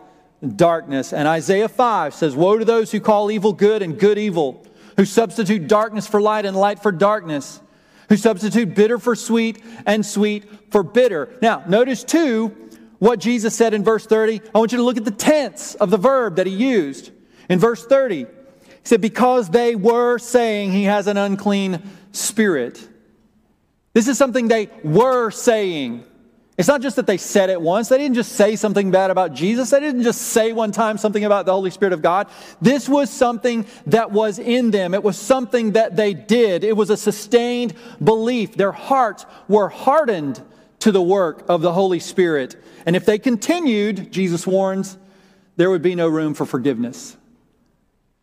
darkness. 0.57 1.13
And 1.13 1.27
Isaiah 1.29 1.69
5 1.69 2.15
says, 2.15 2.37
Woe 2.37 2.59
to 2.59 2.65
those 2.65 2.91
who 2.91 3.01
call 3.01 3.31
evil 3.31 3.53
good 3.53 3.83
and 3.83 3.99
good 3.99 4.19
evil, 4.19 4.67
who 4.97 5.05
substitute 5.05 5.67
darkness 5.67 6.07
for 6.07 6.21
light 6.21 6.45
and 6.45 6.57
light 6.57 6.83
for 6.83 6.93
darkness, 6.93 7.61
who 8.09 8.17
substitute 8.17 8.75
bitter 8.75 8.99
for 8.99 9.17
sweet 9.17 9.63
and 9.87 10.05
sweet 10.05 10.45
for 10.71 10.83
bitter. 10.83 11.31
Now, 11.41 11.65
notice 11.67 12.05
too 12.05 12.55
what 13.03 13.19
Jesus 13.19 13.53
said 13.53 13.75
in 13.75 13.83
verse 13.83 14.07
30, 14.07 14.41
I 14.55 14.59
want 14.61 14.71
you 14.71 14.79
to 14.79 14.85
look 14.85 14.97
at 14.97 15.05
the 15.05 15.11
tense 15.11 15.75
of 15.75 15.91
the 15.91 15.97
verb 15.97 16.37
that 16.37 16.47
he 16.47 16.53
used. 16.53 17.11
In 17.49 17.59
verse 17.59 17.85
30, 17.85 18.19
he 18.19 18.27
said, 18.85 19.01
Because 19.01 19.51
they 19.51 19.75
were 19.75 20.19
saying 20.19 20.71
he 20.71 20.85
has 20.85 21.09
an 21.09 21.17
unclean 21.17 21.83
spirit. 22.13 22.89
This 23.93 24.07
is 24.07 24.17
something 24.17 24.47
they 24.47 24.71
were 24.85 25.33
saying. 25.33 26.05
It's 26.57 26.69
not 26.69 26.81
just 26.81 26.95
that 26.95 27.09
they 27.09 27.17
said 27.17 27.51
it 27.51 27.61
once. 27.61 27.89
They 27.89 27.99
didn't 27.99 28.15
just 28.15 28.35
say 28.35 28.55
something 28.55 28.93
bad 28.93 29.11
about 29.11 29.35
Jesus. 29.35 29.71
They 29.71 29.81
didn't 29.81 30.05
just 30.05 30.21
say 30.21 30.53
one 30.53 30.71
time 30.71 30.97
something 30.97 31.25
about 31.25 31.45
the 31.45 31.53
Holy 31.53 31.73
Spirit 31.73 31.95
of 31.95 32.03
God. 32.03 32.29
This 32.61 32.89
was 32.89 33.11
something 33.11 33.67
that 33.87 34.13
was 34.13 34.39
in 34.39 34.71
them. 34.71 34.95
It 34.95 35.03
was 35.03 35.19
something 35.19 35.73
that 35.73 35.97
they 35.97 36.15
did. 36.15 36.63
It 36.63 36.77
was 36.77 36.89
a 36.89 36.97
sustained 36.97 37.75
belief. 38.05 38.55
Their 38.55 38.71
hearts 38.71 39.27
were 39.49 39.71
hardened 39.71 40.41
to 40.83 40.91
the 40.91 41.01
work 41.01 41.45
of 41.49 41.63
the 41.63 41.73
Holy 41.73 42.01
Spirit. 42.01 42.61
And 42.85 42.97
if 42.97 43.07
they 43.07 43.17
continued, 43.17 44.11
Jesus 44.11 44.49
warns, 44.49 44.99
there 45.55 45.71
would 45.71 45.81
be 45.81 45.95
no 45.95 46.09
room 46.09 46.35
for 46.35 46.45
forgiveness. 46.45 47.17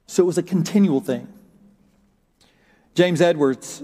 So 0.08 0.24
it 0.24 0.26
was 0.26 0.38
a 0.38 0.44
continual 0.44 1.00
thing. 1.00 1.30
James 2.96 3.22
Edwards 3.22 3.82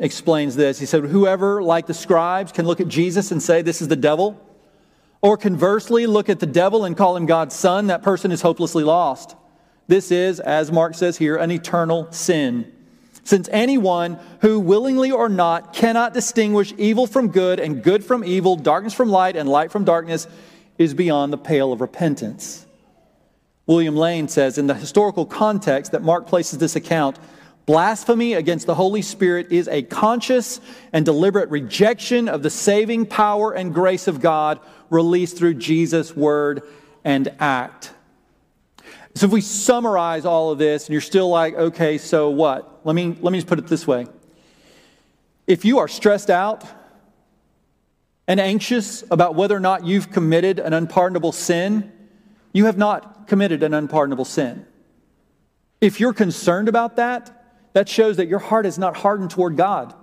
explains 0.00 0.56
this. 0.56 0.80
He 0.80 0.86
said, 0.86 1.04
Whoever, 1.04 1.62
like 1.62 1.86
the 1.86 1.94
scribes, 1.94 2.50
can 2.50 2.66
look 2.66 2.80
at 2.80 2.88
Jesus 2.88 3.30
and 3.30 3.40
say, 3.40 3.62
This 3.62 3.80
is 3.80 3.86
the 3.86 3.94
devil, 3.94 4.44
or 5.20 5.36
conversely, 5.36 6.08
look 6.08 6.28
at 6.28 6.40
the 6.40 6.46
devil 6.46 6.84
and 6.84 6.96
call 6.96 7.14
him 7.16 7.24
God's 7.24 7.54
son, 7.54 7.86
that 7.86 8.02
person 8.02 8.32
is 8.32 8.42
hopelessly 8.42 8.82
lost. 8.82 9.36
This 9.86 10.10
is, 10.10 10.40
as 10.40 10.72
Mark 10.72 10.96
says 10.96 11.18
here, 11.18 11.36
an 11.36 11.52
eternal 11.52 12.10
sin. 12.10 12.72
Since 13.28 13.50
anyone 13.52 14.18
who 14.40 14.58
willingly 14.58 15.10
or 15.10 15.28
not 15.28 15.74
cannot 15.74 16.14
distinguish 16.14 16.72
evil 16.78 17.06
from 17.06 17.28
good 17.28 17.60
and 17.60 17.82
good 17.82 18.02
from 18.02 18.24
evil, 18.24 18.56
darkness 18.56 18.94
from 18.94 19.10
light 19.10 19.36
and 19.36 19.46
light 19.46 19.70
from 19.70 19.84
darkness, 19.84 20.26
is 20.78 20.94
beyond 20.94 21.30
the 21.30 21.36
pale 21.36 21.70
of 21.70 21.82
repentance. 21.82 22.66
William 23.66 23.94
Lane 23.94 24.28
says 24.28 24.56
in 24.56 24.66
the 24.66 24.72
historical 24.72 25.26
context 25.26 25.92
that 25.92 26.02
Mark 26.02 26.26
places 26.26 26.58
this 26.58 26.74
account, 26.74 27.18
blasphemy 27.66 28.32
against 28.32 28.66
the 28.66 28.74
Holy 28.74 29.02
Spirit 29.02 29.52
is 29.52 29.68
a 29.68 29.82
conscious 29.82 30.58
and 30.94 31.04
deliberate 31.04 31.50
rejection 31.50 32.30
of 32.30 32.42
the 32.42 32.48
saving 32.48 33.04
power 33.04 33.52
and 33.52 33.74
grace 33.74 34.08
of 34.08 34.22
God 34.22 34.58
released 34.88 35.36
through 35.36 35.52
Jesus' 35.52 36.16
word 36.16 36.62
and 37.04 37.30
act. 37.38 37.92
So 39.18 39.26
if 39.26 39.32
we 39.32 39.40
summarize 39.40 40.24
all 40.24 40.52
of 40.52 40.58
this 40.58 40.86
and 40.86 40.92
you're 40.92 41.00
still 41.00 41.28
like, 41.28 41.54
okay, 41.54 41.98
so 41.98 42.30
what? 42.30 42.86
Let 42.86 42.94
me, 42.94 43.16
let 43.20 43.32
me 43.32 43.38
just 43.38 43.48
put 43.48 43.58
it 43.58 43.66
this 43.66 43.84
way. 43.84 44.06
If 45.44 45.64
you 45.64 45.80
are 45.80 45.88
stressed 45.88 46.30
out 46.30 46.64
and 48.28 48.38
anxious 48.38 49.02
about 49.10 49.34
whether 49.34 49.56
or 49.56 49.60
not 49.60 49.84
you've 49.84 50.12
committed 50.12 50.60
an 50.60 50.72
unpardonable 50.72 51.32
sin, 51.32 51.90
you 52.52 52.66
have 52.66 52.78
not 52.78 53.26
committed 53.26 53.64
an 53.64 53.74
unpardonable 53.74 54.24
sin. 54.24 54.64
If 55.80 55.98
you're 55.98 56.12
concerned 56.12 56.68
about 56.68 56.94
that, 56.94 57.70
that 57.72 57.88
shows 57.88 58.18
that 58.18 58.28
your 58.28 58.38
heart 58.38 58.66
is 58.66 58.78
not 58.78 58.98
hardened 58.98 59.32
toward 59.32 59.56
God, 59.56 59.94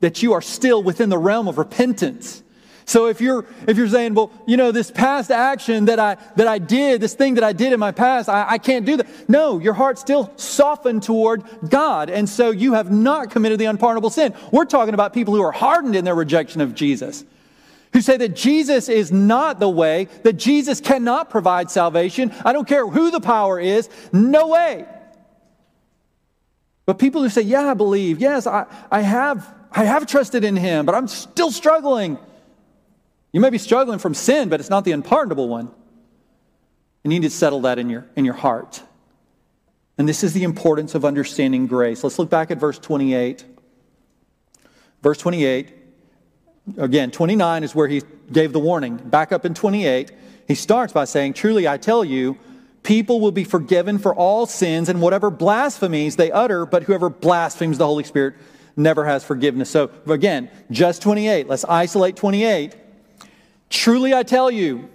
that 0.00 0.22
you 0.22 0.32
are 0.32 0.40
still 0.40 0.82
within 0.82 1.10
the 1.10 1.18
realm 1.18 1.46
of 1.46 1.58
repentance. 1.58 2.41
So 2.84 3.06
if 3.06 3.20
you're 3.20 3.46
if 3.66 3.76
you're 3.76 3.88
saying, 3.88 4.14
well, 4.14 4.30
you 4.46 4.56
know, 4.56 4.72
this 4.72 4.90
past 4.90 5.30
action 5.30 5.86
that 5.86 5.98
I 5.98 6.16
that 6.36 6.46
I 6.46 6.58
did, 6.58 7.00
this 7.00 7.14
thing 7.14 7.34
that 7.34 7.44
I 7.44 7.52
did 7.52 7.72
in 7.72 7.80
my 7.80 7.92
past, 7.92 8.28
I, 8.28 8.46
I 8.50 8.58
can't 8.58 8.84
do 8.84 8.96
that. 8.96 9.28
No, 9.28 9.58
your 9.58 9.74
heart's 9.74 10.00
still 10.00 10.32
softened 10.36 11.02
toward 11.02 11.44
God. 11.68 12.10
And 12.10 12.28
so 12.28 12.50
you 12.50 12.74
have 12.74 12.90
not 12.90 13.30
committed 13.30 13.58
the 13.58 13.66
unpardonable 13.66 14.10
sin. 14.10 14.34
We're 14.50 14.64
talking 14.64 14.94
about 14.94 15.14
people 15.14 15.34
who 15.34 15.42
are 15.42 15.52
hardened 15.52 15.96
in 15.96 16.04
their 16.04 16.14
rejection 16.14 16.60
of 16.60 16.74
Jesus. 16.74 17.24
Who 17.92 18.00
say 18.00 18.16
that 18.16 18.34
Jesus 18.34 18.88
is 18.88 19.12
not 19.12 19.60
the 19.60 19.68
way, 19.68 20.08
that 20.22 20.34
Jesus 20.34 20.80
cannot 20.80 21.28
provide 21.28 21.70
salvation. 21.70 22.32
I 22.44 22.54
don't 22.54 22.66
care 22.66 22.86
who 22.86 23.10
the 23.10 23.20
power 23.20 23.60
is, 23.60 23.88
no 24.12 24.48
way. 24.48 24.86
But 26.86 26.98
people 26.98 27.22
who 27.22 27.28
say, 27.28 27.42
Yeah, 27.42 27.70
I 27.70 27.74
believe, 27.74 28.20
yes, 28.20 28.46
I, 28.46 28.66
I 28.90 29.02
have 29.02 29.54
I 29.70 29.84
have 29.84 30.06
trusted 30.06 30.44
in 30.44 30.56
him, 30.56 30.84
but 30.84 30.94
I'm 30.94 31.08
still 31.08 31.50
struggling. 31.50 32.18
You 33.32 33.40
may 33.40 33.50
be 33.50 33.58
struggling 33.58 33.98
from 33.98 34.14
sin, 34.14 34.48
but 34.48 34.60
it's 34.60 34.70
not 34.70 34.84
the 34.84 34.92
unpardonable 34.92 35.48
one. 35.48 35.70
And 37.04 37.12
You 37.12 37.20
need 37.20 37.26
to 37.26 37.34
settle 37.34 37.62
that 37.62 37.78
in 37.78 37.90
your, 37.90 38.06
in 38.14 38.24
your 38.24 38.34
heart. 38.34 38.82
And 39.98 40.08
this 40.08 40.22
is 40.22 40.32
the 40.32 40.44
importance 40.44 40.94
of 40.94 41.04
understanding 41.04 41.66
grace. 41.66 42.04
Let's 42.04 42.18
look 42.18 42.30
back 42.30 42.50
at 42.50 42.58
verse 42.58 42.78
28. 42.78 43.44
Verse 45.02 45.18
28, 45.18 45.74
again, 46.78 47.10
29 47.10 47.64
is 47.64 47.74
where 47.74 47.88
he 47.88 48.02
gave 48.30 48.52
the 48.52 48.60
warning. 48.60 48.96
Back 48.96 49.32
up 49.32 49.44
in 49.44 49.52
28, 49.52 50.12
he 50.46 50.54
starts 50.54 50.92
by 50.92 51.06
saying, 51.06 51.32
Truly 51.32 51.66
I 51.66 51.76
tell 51.76 52.04
you, 52.04 52.38
people 52.84 53.20
will 53.20 53.32
be 53.32 53.42
forgiven 53.42 53.98
for 53.98 54.14
all 54.14 54.46
sins 54.46 54.88
and 54.88 55.00
whatever 55.02 55.28
blasphemies 55.28 56.14
they 56.14 56.30
utter, 56.30 56.64
but 56.66 56.84
whoever 56.84 57.10
blasphemes 57.10 57.78
the 57.78 57.86
Holy 57.86 58.04
Spirit 58.04 58.34
never 58.76 59.04
has 59.04 59.24
forgiveness. 59.24 59.70
So 59.70 59.90
again, 60.06 60.50
just 60.70 61.02
28. 61.02 61.48
Let's 61.48 61.64
isolate 61.64 62.14
28. 62.14 62.76
Truly 63.72 64.12
I 64.12 64.22
tell 64.22 64.50
you, 64.50 64.90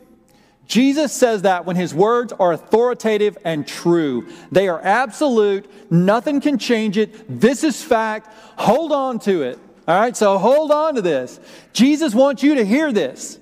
Jesus 0.67 1.11
says 1.11 1.41
that 1.41 1.65
when 1.65 1.75
his 1.75 1.95
words 1.95 2.31
are 2.31 2.53
authoritative 2.53 3.35
and 3.43 3.67
true. 3.67 4.27
They 4.51 4.67
are 4.67 4.79
absolute. 4.79 5.91
Nothing 5.91 6.41
can 6.41 6.59
change 6.59 6.95
it. 6.95 7.41
This 7.41 7.63
is 7.63 7.81
fact. 7.81 8.31
Hold 8.57 8.91
on 8.91 9.17
to 9.21 9.41
it. 9.41 9.57
All 9.87 9.99
right, 9.99 10.15
so 10.15 10.37
hold 10.37 10.71
on 10.71 10.93
to 10.95 11.01
this. 11.01 11.39
Jesus 11.73 12.13
wants 12.13 12.43
you 12.43 12.55
to 12.55 12.65
hear 12.65 12.91
this. 12.91 13.39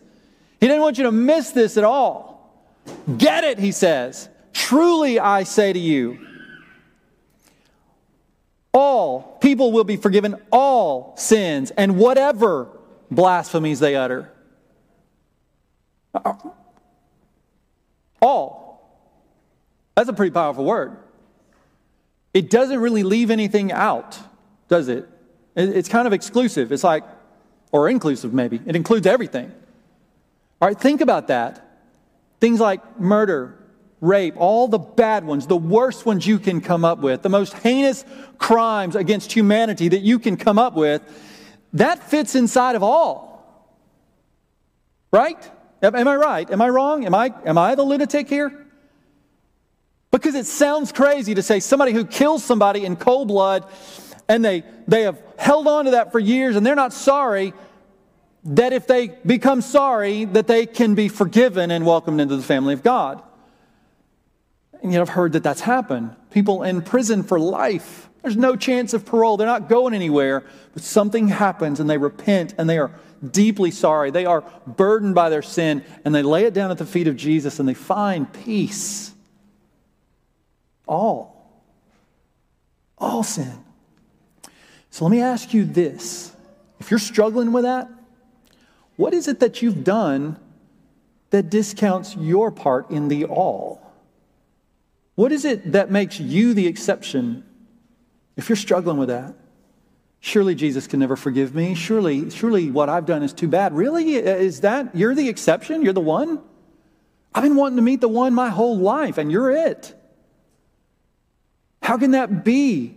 He 0.61 0.67
didn't 0.67 0.81
want 0.81 0.97
you 0.97 1.03
to 1.03 1.11
miss 1.11 1.51
this 1.51 1.75
at 1.75 1.83
all. 1.83 2.55
Get 3.17 3.43
it, 3.43 3.59
he 3.59 3.73
says. 3.73 4.29
Truly 4.53 5.19
I 5.19 5.43
say 5.43 5.73
to 5.73 5.79
you, 5.79 6.25
all 8.73 9.37
people 9.41 9.73
will 9.73 9.83
be 9.83 9.97
forgiven 9.97 10.41
all 10.49 11.17
sins 11.17 11.71
and 11.71 11.97
whatever 11.97 12.69
blasphemies 13.11 13.79
they 13.79 13.95
utter. 13.95 14.31
All. 18.21 18.75
That's 19.95 20.09
a 20.09 20.13
pretty 20.13 20.31
powerful 20.31 20.65
word. 20.65 20.97
It 22.33 22.49
doesn't 22.49 22.79
really 22.79 23.03
leave 23.03 23.31
anything 23.31 23.71
out, 23.71 24.19
does 24.67 24.89
it? 24.89 25.07
It's 25.55 25.87
kind 25.87 26.05
of 26.05 26.13
exclusive. 26.13 26.71
It's 26.71 26.83
like, 26.83 27.03
or 27.71 27.87
inclusive 27.87 28.33
maybe. 28.33 28.59
It 28.65 28.75
includes 28.75 29.07
everything. 29.07 29.53
All 30.61 30.67
right, 30.67 30.79
think 30.79 31.01
about 31.01 31.27
that. 31.27 31.79
Things 32.41 32.59
like 32.59 32.99
murder, 32.99 33.57
rape, 34.01 34.35
all 34.37 34.67
the 34.67 34.77
bad 34.77 35.23
ones, 35.25 35.47
the 35.47 35.55
worst 35.55 36.05
ones 36.05 36.27
you 36.27 36.39
can 36.39 36.59
come 36.59 36.83
up 36.83 36.99
with, 36.99 37.21
the 37.21 37.29
most 37.29 37.53
heinous 37.53 38.03
crimes 38.37 38.95
against 38.95 39.31
humanity 39.31 39.87
that 39.87 40.01
you 40.01 40.19
can 40.19 40.35
come 40.35 40.59
up 40.59 40.73
with, 40.73 41.01
that 41.73 42.03
fits 42.03 42.35
inside 42.35 42.75
of 42.75 42.83
all. 42.83 43.33
Right? 45.11 45.39
Am 45.81 46.07
I 46.07 46.15
right? 46.15 46.49
Am 46.49 46.61
I 46.61 46.69
wrong? 46.69 47.05
Am 47.05 47.13
I, 47.13 47.33
am 47.45 47.57
I 47.57 47.75
the 47.75 47.83
lunatic 47.83 48.29
here? 48.29 48.65
Because 50.11 50.35
it 50.35 50.45
sounds 50.45 50.91
crazy 50.91 51.35
to 51.35 51.43
say 51.43 51.59
somebody 51.59 51.91
who 51.91 52.05
kills 52.05 52.43
somebody 52.43 52.85
in 52.85 52.95
cold 52.95 53.27
blood 53.27 53.65
and 54.27 54.43
they, 54.43 54.63
they 54.87 55.03
have 55.03 55.21
held 55.37 55.67
on 55.67 55.85
to 55.85 55.91
that 55.91 56.11
for 56.11 56.19
years 56.19 56.55
and 56.55 56.65
they're 56.65 56.75
not 56.75 56.93
sorry, 56.93 57.53
that 58.45 58.73
if 58.73 58.87
they 58.87 59.07
become 59.07 59.61
sorry, 59.61 60.25
that 60.25 60.47
they 60.47 60.65
can 60.65 60.95
be 60.95 61.09
forgiven 61.09 61.71
and 61.71 61.85
welcomed 61.85 62.21
into 62.21 62.35
the 62.35 62.43
family 62.43 62.73
of 62.73 62.83
God. 62.83 63.21
And 64.81 64.93
yet 64.93 65.01
I've 65.01 65.09
heard 65.09 65.33
that 65.33 65.43
that's 65.43 65.61
happened. 65.61 66.15
People 66.29 66.63
in 66.63 66.81
prison 66.81 67.23
for 67.23 67.39
life. 67.39 68.09
There's 68.25 68.35
no 68.35 68.55
chance 68.55 68.95
of 68.95 69.05
parole. 69.05 69.37
They're 69.37 69.45
not 69.45 69.69
going 69.69 69.93
anywhere. 69.93 70.43
But 70.73 70.81
something 70.81 71.27
happens 71.27 71.79
and 71.79 71.87
they 71.87 71.99
repent 71.99 72.55
and 72.57 72.67
they 72.67 72.79
are 72.79 72.89
deeply 73.23 73.69
sorry. 73.69 74.09
They 74.09 74.25
are 74.25 74.43
burdened 74.65 75.13
by 75.13 75.29
their 75.29 75.43
sin 75.43 75.83
and 76.03 76.15
they 76.15 76.23
lay 76.23 76.45
it 76.45 76.55
down 76.55 76.71
at 76.71 76.79
the 76.79 76.87
feet 76.87 77.07
of 77.07 77.17
Jesus 77.17 77.59
and 77.59 77.69
they 77.69 77.75
find 77.75 78.33
peace. 78.33 79.13
All. 80.87 81.55
All 82.97 83.21
sin. 83.21 83.63
So 84.89 85.05
let 85.05 85.11
me 85.11 85.21
ask 85.21 85.53
you 85.53 85.63
this. 85.63 86.35
If 86.79 86.89
you're 86.89 86.99
struggling 86.99 87.51
with 87.51 87.65
that, 87.65 87.87
what 88.95 89.13
is 89.13 89.27
it 89.27 89.39
that 89.41 89.61
you've 89.61 89.83
done 89.83 90.39
that 91.29 91.51
discounts 91.51 92.15
your 92.15 92.49
part 92.49 92.89
in 92.89 93.07
the 93.07 93.25
all? 93.25 93.83
What 95.13 95.31
is 95.31 95.45
it 95.45 95.73
that 95.73 95.91
makes 95.91 96.19
you 96.19 96.55
the 96.55 96.65
exception? 96.65 97.43
If 98.37 98.49
you're 98.49 98.55
struggling 98.55 98.97
with 98.97 99.09
that, 99.09 99.33
surely 100.19 100.55
Jesus 100.55 100.87
can 100.87 100.99
never 100.99 101.15
forgive 101.15 101.55
me. 101.55 101.75
Surely, 101.75 102.29
surely 102.29 102.69
what 102.71 102.89
I've 102.89 103.05
done 103.05 103.23
is 103.23 103.33
too 103.33 103.47
bad. 103.47 103.73
Really? 103.73 104.15
Is 104.15 104.61
that 104.61 104.95
you're 104.95 105.15
the 105.15 105.29
exception? 105.29 105.81
You're 105.81 105.93
the 105.93 106.01
one? 106.01 106.41
I've 107.33 107.43
been 107.43 107.55
wanting 107.55 107.75
to 107.77 107.81
meet 107.81 108.01
the 108.01 108.07
one 108.07 108.33
my 108.33 108.49
whole 108.49 108.77
life, 108.77 109.17
and 109.17 109.31
you're 109.31 109.51
it. 109.51 109.93
How 111.81 111.97
can 111.97 112.11
that 112.11 112.43
be? 112.43 112.95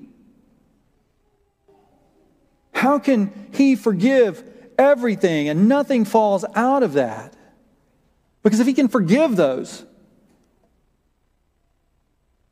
How 2.72 2.98
can 2.98 3.48
He 3.53 3.74
forgive 3.74 4.42
everything 4.79 5.48
and 5.48 5.68
nothing 5.68 6.05
falls 6.05 6.44
out 6.55 6.83
of 6.83 6.92
that? 6.94 7.35
Because 8.42 8.61
if 8.61 8.66
He 8.66 8.74
can 8.74 8.88
forgive 8.88 9.37
those 9.37 9.85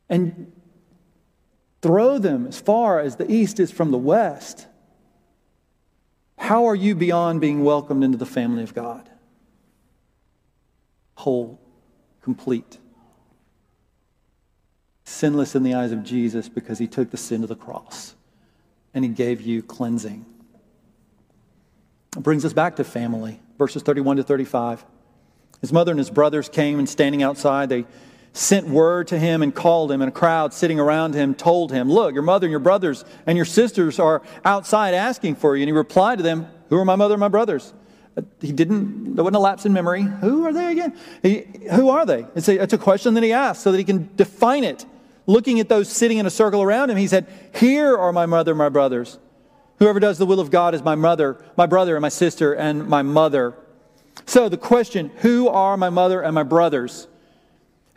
and 0.09 0.53
throw 1.83 2.19
them 2.19 2.47
as 2.47 2.61
far 2.61 3.01
as 3.01 3.17
the 3.17 3.31
east 3.31 3.61
is 3.61 3.71
from 3.71 3.91
the 3.91 3.99
west, 3.99 4.67
how 6.39 6.67
are 6.67 6.75
you 6.75 6.95
beyond 6.95 7.41
being 7.41 7.65
welcomed 7.65 8.05
into 8.05 8.19
the 8.19 8.27
family 8.27 8.63
of 8.63 8.75
God? 8.75 9.09
Whole, 11.15 11.61
complete, 12.23 12.79
sinless 15.05 15.55
in 15.55 15.63
the 15.63 15.75
eyes 15.75 15.93
of 15.93 16.03
Jesus 16.05 16.49
because 16.49 16.79
He 16.79 16.87
took 16.87 17.11
the 17.11 17.17
sin 17.17 17.43
of 17.43 17.49
the 17.49 17.57
cross 17.57 18.17
and 18.97 19.05
he 19.05 19.11
gave 19.11 19.43
you 19.43 19.63
cleansing. 19.63 20.25
It 22.17 22.23
brings 22.23 22.47
us 22.47 22.55
back 22.55 22.77
to 22.77 22.85
family, 22.85 23.39
verses 23.59 23.83
31 23.83 24.17
to 24.17 24.23
35. 24.23 24.87
His 25.61 25.71
mother 25.71 25.93
and 25.93 25.99
his 25.99 26.09
brothers 26.09 26.49
came 26.49 26.79
and 26.79 26.89
standing 26.89 27.23
outside, 27.23 27.69
they 27.69 27.85
sent 28.37 28.69
word 28.69 29.09
to 29.09 29.19
him 29.19 29.43
and 29.43 29.55
called 29.55 29.91
him, 29.91 30.03
and 30.03 30.09
a 30.09 30.13
crowd 30.13 30.53
sitting 30.53 30.79
around 30.79 31.15
him 31.15 31.35
told 31.35 31.73
him, 31.73 31.91
Look, 31.91 32.15
your 32.15 32.23
mother 32.23 32.47
and 32.47 32.51
your 32.51 32.61
brothers 32.61 33.05
and 33.27 33.37
your 33.37 33.45
sisters 33.45 33.99
are 33.99 34.23
outside 34.45 34.95
asking 34.95 35.37
for 35.37 35.57
you. 35.57 35.63
And 35.63 35.69
he 35.69 35.73
replied 35.73 36.19
to 36.19 36.23
them, 36.23 36.49
Who 36.69 36.77
are 36.77 36.85
my 36.85 36.97
mother 36.97 37.15
and 37.15 37.21
my 37.21 37.29
brothers? 37.29 37.73
Uh, 38.17 38.23
he 38.41 38.53
didn't, 38.53 39.15
there 39.15 39.25
wasn't 39.25 39.37
a 39.37 39.41
lapse 39.41 39.67
in 39.67 39.73
memory. 39.73 40.03
Who 40.03 40.45
are 40.47 40.53
they 40.53 40.73
again? 40.73 40.97
He, 41.23 41.47
who 41.73 41.89
are 41.91 42.07
they? 42.07 42.27
It's 42.35 42.49
a, 42.49 42.63
it's 42.63 42.73
a 42.73 42.79
question 42.79 43.15
that 43.15 43.23
he 43.23 43.33
asked 43.33 43.63
so 43.63 43.73
that 43.73 43.79
he 43.79 43.85
can 43.85 44.15
define 44.17 44.65
it 44.65 44.87
looking 45.27 45.61
at 45.61 45.69
those 45.69 45.89
sitting 45.89 46.19
in 46.19 46.27
a 46.27 46.31
circle 46.31 46.63
around 46.63 46.91
him, 46.91 46.97
he 46.97 47.07
said, 47.07 47.27
Here 47.55 47.97
are 47.97 48.13
my 48.13 48.27
mother, 48.27 48.53
and 48.53 48.59
my 48.59 48.69
brothers. 48.69 49.19
Whoever 49.79 50.01
does 50.01 50.19
the 50.19 50.27
will 50.27 50.41
of 50.41 50.51
God 50.51 50.75
is 50.75 50.83
my 50.83 50.95
mother, 50.95 51.37
my 51.57 51.67
brother, 51.67 51.97
and 51.97 52.03
my 52.03 52.09
sister, 52.09 52.55
and 52.55 52.89
my 52.89 53.03
mother. 53.03 53.55
So 54.25 54.49
the 54.49 54.57
question, 54.57 55.11
who 55.17 55.49
are 55.49 55.77
my 55.77 55.91
mother 55.91 56.23
and 56.23 56.35
my 56.35 56.45
brothers? 56.45 57.09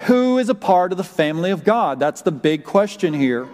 Who 0.01 0.37
is 0.37 0.49
a 0.49 0.55
part 0.55 0.91
of 0.91 0.97
the 0.97 1.03
family 1.03 1.51
of 1.51 1.63
God? 1.63 1.99
That's 1.99 2.21
the 2.21 2.31
big 2.31 2.63
question 2.63 3.13
here. 3.13 3.47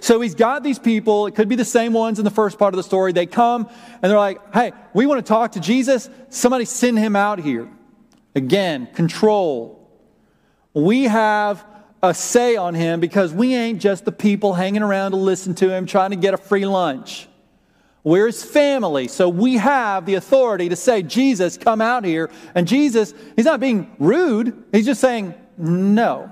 So 0.00 0.20
he's 0.20 0.34
got 0.34 0.62
these 0.62 0.78
people, 0.78 1.26
it 1.26 1.34
could 1.34 1.48
be 1.48 1.56
the 1.56 1.64
same 1.64 1.92
ones 1.92 2.18
in 2.18 2.24
the 2.24 2.30
first 2.30 2.58
part 2.58 2.74
of 2.74 2.76
the 2.76 2.82
story. 2.82 3.12
They 3.12 3.26
come 3.26 3.68
and 4.02 4.10
they're 4.10 4.18
like, 4.18 4.52
hey, 4.52 4.72
we 4.92 5.06
want 5.06 5.24
to 5.24 5.28
talk 5.28 5.52
to 5.52 5.60
Jesus. 5.60 6.10
Somebody 6.28 6.66
send 6.66 6.98
him 6.98 7.16
out 7.16 7.38
here. 7.38 7.68
Again, 8.34 8.88
control. 8.94 9.88
We 10.74 11.04
have 11.04 11.64
a 12.02 12.12
say 12.12 12.56
on 12.56 12.74
him 12.74 13.00
because 13.00 13.32
we 13.32 13.54
ain't 13.54 13.80
just 13.80 14.04
the 14.04 14.12
people 14.12 14.52
hanging 14.52 14.82
around 14.82 15.12
to 15.12 15.16
listen 15.16 15.54
to 15.54 15.70
him 15.70 15.86
trying 15.86 16.10
to 16.10 16.16
get 16.16 16.34
a 16.34 16.36
free 16.36 16.66
lunch. 16.66 17.28
We're 18.04 18.26
his 18.26 18.44
family, 18.44 19.08
so 19.08 19.30
we 19.30 19.54
have 19.54 20.04
the 20.04 20.14
authority 20.14 20.68
to 20.68 20.76
say, 20.76 21.02
Jesus, 21.02 21.56
come 21.56 21.80
out 21.80 22.04
here. 22.04 22.30
And 22.54 22.68
Jesus, 22.68 23.14
he's 23.34 23.46
not 23.46 23.60
being 23.60 23.90
rude, 23.98 24.62
he's 24.72 24.84
just 24.84 25.00
saying, 25.00 25.32
no. 25.56 26.30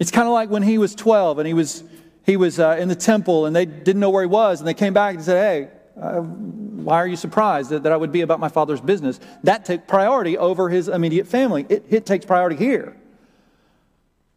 It's 0.00 0.10
kind 0.10 0.26
of 0.26 0.34
like 0.34 0.50
when 0.50 0.64
he 0.64 0.76
was 0.78 0.96
12 0.96 1.38
and 1.38 1.46
he 1.46 1.54
was, 1.54 1.84
he 2.26 2.36
was 2.36 2.58
uh, 2.58 2.76
in 2.78 2.88
the 2.88 2.96
temple 2.96 3.46
and 3.46 3.54
they 3.54 3.66
didn't 3.66 4.00
know 4.00 4.10
where 4.10 4.22
he 4.22 4.28
was, 4.28 4.60
and 4.60 4.66
they 4.66 4.74
came 4.74 4.92
back 4.92 5.14
and 5.14 5.24
said, 5.24 5.36
hey, 5.36 5.78
uh, 6.00 6.20
why 6.20 6.96
are 6.96 7.06
you 7.06 7.16
surprised 7.16 7.70
that, 7.70 7.84
that 7.84 7.92
I 7.92 7.96
would 7.96 8.12
be 8.12 8.22
about 8.22 8.40
my 8.40 8.48
father's 8.48 8.80
business? 8.80 9.20
That 9.44 9.64
took 9.64 9.86
priority 9.86 10.36
over 10.38 10.68
his 10.68 10.88
immediate 10.88 11.28
family. 11.28 11.66
It, 11.68 11.84
it 11.88 12.06
takes 12.06 12.24
priority 12.24 12.56
here. 12.56 12.96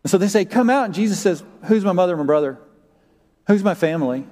So 0.05 0.17
they 0.17 0.27
say, 0.27 0.45
Come 0.45 0.69
out. 0.69 0.85
And 0.85 0.93
Jesus 0.93 1.19
says, 1.19 1.43
Who's 1.65 1.85
my 1.85 1.91
mother 1.91 2.13
and 2.13 2.19
my 2.19 2.25
brother? 2.25 2.57
Who's 3.47 3.63
my 3.63 3.75
family? 3.75 4.25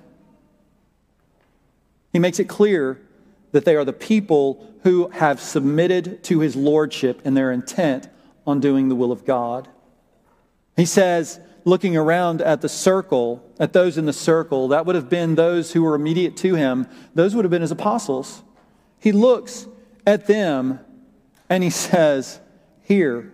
He 2.11 2.19
makes 2.19 2.39
it 2.39 2.45
clear 2.45 3.01
that 3.51 3.65
they 3.65 3.75
are 3.75 3.85
the 3.85 3.93
people 3.93 4.65
who 4.83 5.09
have 5.09 5.39
submitted 5.41 6.23
to 6.25 6.39
his 6.39 6.55
lordship 6.55 7.21
and 7.25 7.35
their 7.35 7.51
intent 7.51 8.07
on 8.45 8.59
doing 8.59 8.89
the 8.89 8.95
will 8.95 9.11
of 9.11 9.25
God. 9.25 9.67
He 10.75 10.85
says, 10.85 11.39
looking 11.65 11.97
around 11.97 12.41
at 12.41 12.61
the 12.61 12.69
circle, 12.69 13.43
at 13.59 13.73
those 13.73 13.97
in 13.97 14.05
the 14.05 14.13
circle, 14.13 14.69
that 14.69 14.85
would 14.85 14.95
have 14.95 15.09
been 15.09 15.35
those 15.35 15.73
who 15.73 15.83
were 15.83 15.95
immediate 15.95 16.37
to 16.37 16.55
him, 16.55 16.87
those 17.13 17.35
would 17.35 17.45
have 17.45 17.51
been 17.51 17.61
his 17.61 17.71
apostles. 17.71 18.41
He 18.99 19.11
looks 19.11 19.67
at 20.05 20.27
them 20.27 20.79
and 21.49 21.63
he 21.63 21.69
says, 21.69 22.39
Here, 22.81 23.31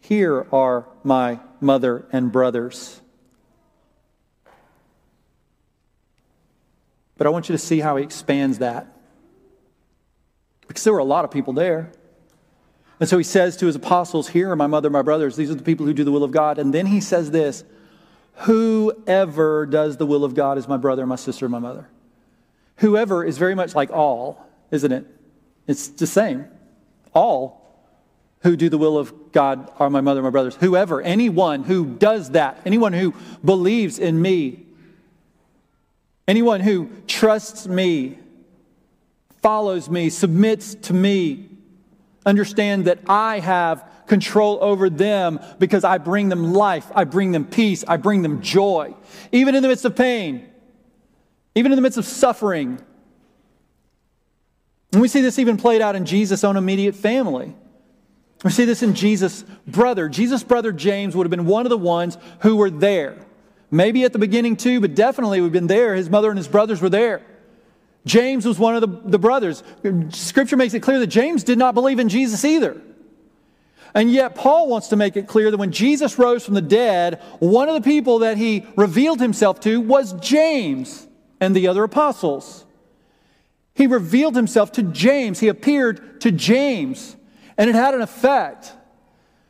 here 0.00 0.46
are 0.52 0.86
my 1.02 1.40
mother 1.60 2.06
and 2.12 2.30
brothers. 2.30 3.00
But 7.18 7.26
I 7.26 7.30
want 7.30 7.48
you 7.48 7.52
to 7.52 7.58
see 7.58 7.80
how 7.80 7.96
he 7.96 8.04
expands 8.04 8.58
that. 8.58 8.86
Because 10.66 10.84
there 10.84 10.92
were 10.92 10.98
a 11.00 11.04
lot 11.04 11.24
of 11.24 11.30
people 11.30 11.52
there. 11.52 11.92
And 13.00 13.08
so 13.08 13.18
he 13.18 13.24
says 13.24 13.56
to 13.58 13.66
his 13.66 13.76
apostles, 13.76 14.28
Here 14.28 14.50
are 14.50 14.56
my 14.56 14.66
mother, 14.66 14.88
my 14.88 15.02
brothers. 15.02 15.36
These 15.36 15.50
are 15.50 15.54
the 15.54 15.62
people 15.62 15.84
who 15.84 15.92
do 15.92 16.04
the 16.04 16.12
will 16.12 16.24
of 16.24 16.30
God. 16.30 16.58
And 16.58 16.72
then 16.72 16.86
he 16.86 17.00
says 17.00 17.30
this 17.30 17.64
Whoever 18.42 19.66
does 19.66 19.96
the 19.96 20.06
will 20.06 20.24
of 20.24 20.34
God 20.34 20.58
is 20.58 20.68
my 20.68 20.76
brother, 20.76 21.04
my 21.06 21.16
sister, 21.16 21.48
my 21.48 21.58
mother. 21.58 21.88
Whoever 22.76 23.24
is 23.24 23.36
very 23.36 23.56
much 23.56 23.74
like 23.74 23.90
all, 23.90 24.46
isn't 24.70 24.92
it? 24.92 25.04
It's 25.66 25.88
the 25.88 26.06
same. 26.06 26.46
All 27.12 27.58
who 28.42 28.56
do 28.56 28.68
the 28.68 28.78
will 28.78 28.96
of 28.96 29.32
God 29.32 29.72
are 29.80 29.90
my 29.90 30.00
mother, 30.00 30.22
my 30.22 30.30
brothers. 30.30 30.54
Whoever, 30.56 31.02
anyone 31.02 31.64
who 31.64 31.84
does 31.84 32.30
that, 32.30 32.60
anyone 32.64 32.92
who 32.92 33.14
believes 33.44 33.98
in 33.98 34.22
me, 34.22 34.67
anyone 36.28 36.60
who 36.60 36.90
trusts 37.08 37.66
me, 37.66 38.18
follows 39.42 39.88
me, 39.88 40.10
submits 40.10 40.74
to 40.74 40.92
me, 40.92 41.48
understand 42.26 42.84
that 42.84 43.00
I 43.08 43.40
have 43.40 43.84
control 44.06 44.58
over 44.60 44.90
them 44.90 45.40
because 45.58 45.84
I 45.84 45.98
bring 45.98 46.28
them 46.28 46.52
life, 46.52 46.86
I 46.94 47.04
bring 47.04 47.32
them 47.32 47.44
peace, 47.44 47.84
I 47.88 47.96
bring 47.96 48.22
them 48.22 48.42
joy, 48.42 48.94
even 49.32 49.54
in 49.54 49.62
the 49.62 49.68
midst 49.68 49.84
of 49.84 49.96
pain, 49.96 50.48
even 51.54 51.72
in 51.72 51.76
the 51.76 51.82
midst 51.82 51.98
of 51.98 52.04
suffering. 52.04 52.78
And 54.92 55.02
we 55.02 55.08
see 55.08 55.20
this 55.20 55.38
even 55.38 55.56
played 55.56 55.82
out 55.82 55.96
in 55.96 56.04
Jesus' 56.04 56.44
own 56.44 56.56
immediate 56.56 56.94
family. 56.94 57.54
We 58.44 58.50
see 58.50 58.64
this 58.64 58.82
in 58.82 58.94
Jesus' 58.94 59.44
brother. 59.66 60.08
Jesus' 60.08 60.44
brother 60.44 60.72
James 60.72 61.16
would 61.16 61.24
have 61.24 61.30
been 61.30 61.46
one 61.46 61.66
of 61.66 61.70
the 61.70 61.78
ones 61.78 62.16
who 62.40 62.56
were 62.56 62.70
there. 62.70 63.16
Maybe 63.70 64.04
at 64.04 64.12
the 64.12 64.18
beginning 64.18 64.56
too, 64.56 64.80
but 64.80 64.94
definitely 64.94 65.40
we've 65.40 65.52
been 65.52 65.66
there. 65.66 65.94
His 65.94 66.08
mother 66.08 66.30
and 66.30 66.38
his 66.38 66.48
brothers 66.48 66.80
were 66.80 66.88
there. 66.88 67.22
James 68.06 68.46
was 68.46 68.58
one 68.58 68.74
of 68.74 68.80
the, 68.80 69.10
the 69.10 69.18
brothers. 69.18 69.62
Scripture 70.10 70.56
makes 70.56 70.72
it 70.74 70.80
clear 70.80 70.98
that 71.00 71.08
James 71.08 71.44
did 71.44 71.58
not 71.58 71.74
believe 71.74 71.98
in 71.98 72.08
Jesus 72.08 72.44
either. 72.44 72.80
And 73.94 74.10
yet, 74.12 74.34
Paul 74.34 74.68
wants 74.68 74.88
to 74.88 74.96
make 74.96 75.16
it 75.16 75.26
clear 75.26 75.50
that 75.50 75.56
when 75.56 75.72
Jesus 75.72 76.18
rose 76.18 76.44
from 76.44 76.54
the 76.54 76.62
dead, 76.62 77.22
one 77.38 77.68
of 77.68 77.74
the 77.74 77.80
people 77.80 78.20
that 78.20 78.36
he 78.36 78.66
revealed 78.76 79.20
himself 79.20 79.60
to 79.60 79.80
was 79.80 80.12
James 80.14 81.06
and 81.40 81.54
the 81.54 81.68
other 81.68 81.84
apostles. 81.84 82.64
He 83.74 83.86
revealed 83.86 84.34
himself 84.34 84.72
to 84.72 84.82
James, 84.82 85.40
he 85.40 85.48
appeared 85.48 86.20
to 86.22 86.32
James, 86.32 87.16
and 87.56 87.70
it 87.70 87.76
had 87.76 87.94
an 87.94 88.00
effect. 88.00 88.72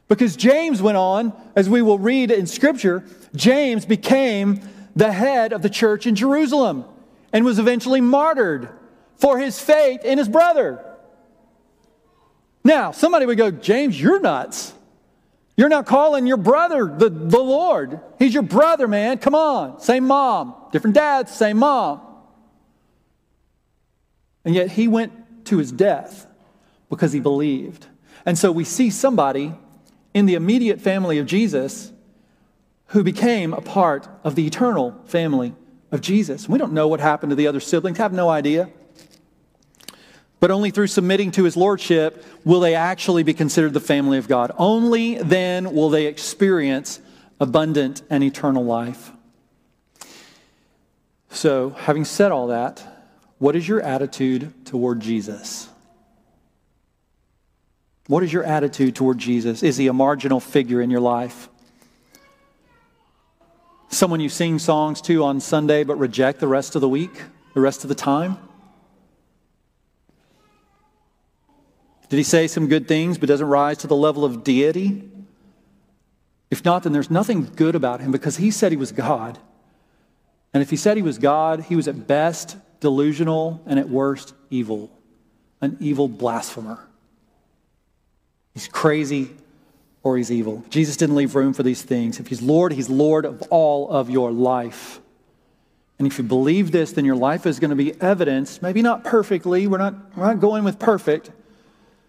Because 0.06 0.36
James 0.36 0.80
went 0.80 0.96
on, 0.96 1.32
as 1.54 1.68
we 1.68 1.82
will 1.82 1.98
read 1.98 2.30
in 2.30 2.46
Scripture, 2.46 3.04
James 3.34 3.84
became 3.84 4.60
the 4.96 5.12
head 5.12 5.52
of 5.52 5.62
the 5.62 5.70
church 5.70 6.06
in 6.06 6.14
Jerusalem 6.14 6.84
and 7.32 7.44
was 7.44 7.58
eventually 7.58 8.00
martyred 8.00 8.68
for 9.16 9.38
his 9.38 9.60
faith 9.60 10.04
in 10.04 10.18
his 10.18 10.28
brother. 10.28 10.84
Now, 12.64 12.90
somebody 12.92 13.26
would 13.26 13.38
go, 13.38 13.50
James, 13.50 14.00
you're 14.00 14.20
nuts. 14.20 14.72
You're 15.56 15.68
not 15.68 15.86
calling 15.86 16.26
your 16.26 16.36
brother 16.36 16.86
the, 16.86 17.08
the 17.10 17.40
Lord. 17.40 18.00
He's 18.18 18.32
your 18.32 18.42
brother, 18.42 18.86
man. 18.86 19.18
Come 19.18 19.34
on. 19.34 19.80
Same 19.80 20.06
mom. 20.06 20.54
Different 20.70 20.94
dads, 20.94 21.32
same 21.32 21.58
mom. 21.58 22.00
And 24.44 24.54
yet 24.54 24.70
he 24.72 24.86
went 24.86 25.46
to 25.46 25.58
his 25.58 25.72
death 25.72 26.26
because 26.88 27.12
he 27.12 27.20
believed. 27.20 27.86
And 28.24 28.38
so 28.38 28.52
we 28.52 28.64
see 28.64 28.90
somebody 28.90 29.54
in 30.14 30.26
the 30.26 30.34
immediate 30.34 30.80
family 30.80 31.18
of 31.18 31.26
Jesus 31.26 31.92
who 32.88 33.02
became 33.02 33.52
a 33.52 33.60
part 33.60 34.08
of 34.24 34.34
the 34.34 34.46
eternal 34.46 35.00
family 35.06 35.54
of 35.90 36.00
Jesus. 36.00 36.48
We 36.48 36.58
don't 36.58 36.72
know 36.72 36.88
what 36.88 37.00
happened 37.00 37.30
to 37.30 37.36
the 37.36 37.46
other 37.46 37.60
siblings, 37.60 37.98
have 37.98 38.12
no 38.12 38.28
idea. 38.28 38.70
But 40.40 40.50
only 40.50 40.70
through 40.70 40.86
submitting 40.86 41.32
to 41.32 41.44
his 41.44 41.56
lordship 41.56 42.24
will 42.44 42.60
they 42.60 42.74
actually 42.74 43.24
be 43.24 43.34
considered 43.34 43.72
the 43.72 43.80
family 43.80 44.18
of 44.18 44.28
God. 44.28 44.52
Only 44.56 45.16
then 45.16 45.72
will 45.72 45.90
they 45.90 46.06
experience 46.06 47.00
abundant 47.40 48.02
and 48.08 48.22
eternal 48.22 48.64
life. 48.64 49.10
So, 51.30 51.70
having 51.70 52.04
said 52.04 52.32
all 52.32 52.48
that, 52.48 52.84
what 53.38 53.54
is 53.54 53.68
your 53.68 53.80
attitude 53.80 54.52
toward 54.64 55.00
Jesus? 55.00 55.68
What 58.06 58.22
is 58.22 58.32
your 58.32 58.44
attitude 58.44 58.96
toward 58.96 59.18
Jesus? 59.18 59.62
Is 59.62 59.76
he 59.76 59.86
a 59.88 59.92
marginal 59.92 60.40
figure 60.40 60.80
in 60.80 60.90
your 60.90 61.00
life? 61.00 61.48
Someone 63.88 64.20
you 64.20 64.28
sing 64.28 64.58
songs 64.58 65.00
to 65.02 65.24
on 65.24 65.40
Sunday 65.40 65.82
but 65.82 65.96
reject 65.96 66.40
the 66.40 66.48
rest 66.48 66.74
of 66.74 66.80
the 66.80 66.88
week, 66.88 67.22
the 67.54 67.60
rest 67.60 67.84
of 67.84 67.88
the 67.88 67.94
time? 67.94 68.36
Did 72.08 72.16
he 72.16 72.22
say 72.22 72.46
some 72.46 72.68
good 72.68 72.88
things 72.88 73.18
but 73.18 73.28
doesn't 73.28 73.46
rise 73.46 73.78
to 73.78 73.86
the 73.86 73.96
level 73.96 74.24
of 74.24 74.44
deity? 74.44 75.10
If 76.50 76.64
not, 76.64 76.82
then 76.82 76.92
there's 76.92 77.10
nothing 77.10 77.44
good 77.44 77.74
about 77.74 78.00
him 78.00 78.12
because 78.12 78.36
he 78.36 78.50
said 78.50 78.72
he 78.72 78.78
was 78.78 78.92
God. 78.92 79.38
And 80.54 80.62
if 80.62 80.70
he 80.70 80.76
said 80.76 80.96
he 80.96 81.02
was 81.02 81.18
God, 81.18 81.64
he 81.64 81.76
was 81.76 81.88
at 81.88 82.06
best 82.06 82.56
delusional 82.80 83.62
and 83.66 83.78
at 83.78 83.88
worst 83.88 84.34
evil, 84.50 84.90
an 85.60 85.76
evil 85.80 86.08
blasphemer. 86.08 86.78
He's 88.54 88.68
crazy 88.68 89.30
or 90.08 90.16
he's 90.16 90.30
evil. 90.30 90.64
Jesus 90.70 90.96
didn't 90.96 91.16
leave 91.16 91.34
room 91.34 91.52
for 91.52 91.62
these 91.62 91.82
things. 91.82 92.18
If 92.18 92.28
he's 92.28 92.42
Lord, 92.42 92.72
he's 92.72 92.88
Lord 92.88 93.24
of 93.24 93.42
all 93.50 93.90
of 93.90 94.10
your 94.10 94.32
life. 94.32 95.00
And 95.98 96.06
if 96.06 96.18
you 96.18 96.24
believe 96.24 96.70
this, 96.70 96.92
then 96.92 97.04
your 97.04 97.16
life 97.16 97.44
is 97.46 97.58
going 97.58 97.70
to 97.70 97.76
be 97.76 98.00
evidenced, 98.00 98.62
maybe 98.62 98.82
not 98.82 99.04
perfectly, 99.04 99.66
we're 99.66 99.78
not, 99.78 99.94
we're 100.16 100.26
not 100.26 100.40
going 100.40 100.64
with 100.64 100.78
perfect, 100.78 101.30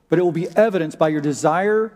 but 0.09 0.19
it 0.19 0.21
will 0.21 0.31
be 0.31 0.47
evidenced 0.49 0.99
by 0.99 1.09
your 1.09 1.21
desire 1.21 1.91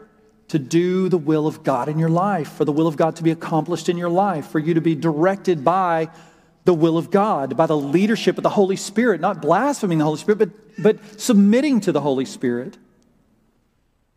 to 0.49 0.59
do 0.59 1.07
the 1.07 1.17
will 1.17 1.47
of 1.47 1.63
God 1.63 1.87
in 1.87 1.99
your 1.99 2.09
life, 2.09 2.51
for 2.53 2.65
the 2.65 2.71
will 2.71 2.87
of 2.87 2.97
God 2.97 3.15
to 3.17 3.23
be 3.23 3.31
accomplished 3.31 3.89
in 3.89 3.97
your 3.97 4.09
life, 4.09 4.47
for 4.47 4.59
you 4.59 4.73
to 4.73 4.81
be 4.81 4.95
directed 4.95 5.63
by 5.63 6.09
the 6.65 6.73
will 6.73 6.97
of 6.97 7.11
God, 7.11 7.55
by 7.55 7.65
the 7.65 7.77
leadership 7.77 8.37
of 8.37 8.43
the 8.43 8.49
Holy 8.49 8.75
Spirit, 8.75 9.21
not 9.21 9.41
blaspheming 9.41 9.99
the 9.99 10.03
Holy 10.03 10.17
Spirit, 10.17 10.39
but, 10.39 10.49
but 10.81 11.21
submitting 11.21 11.79
to 11.81 11.91
the 11.91 12.01
Holy 12.01 12.25
Spirit. 12.25 12.77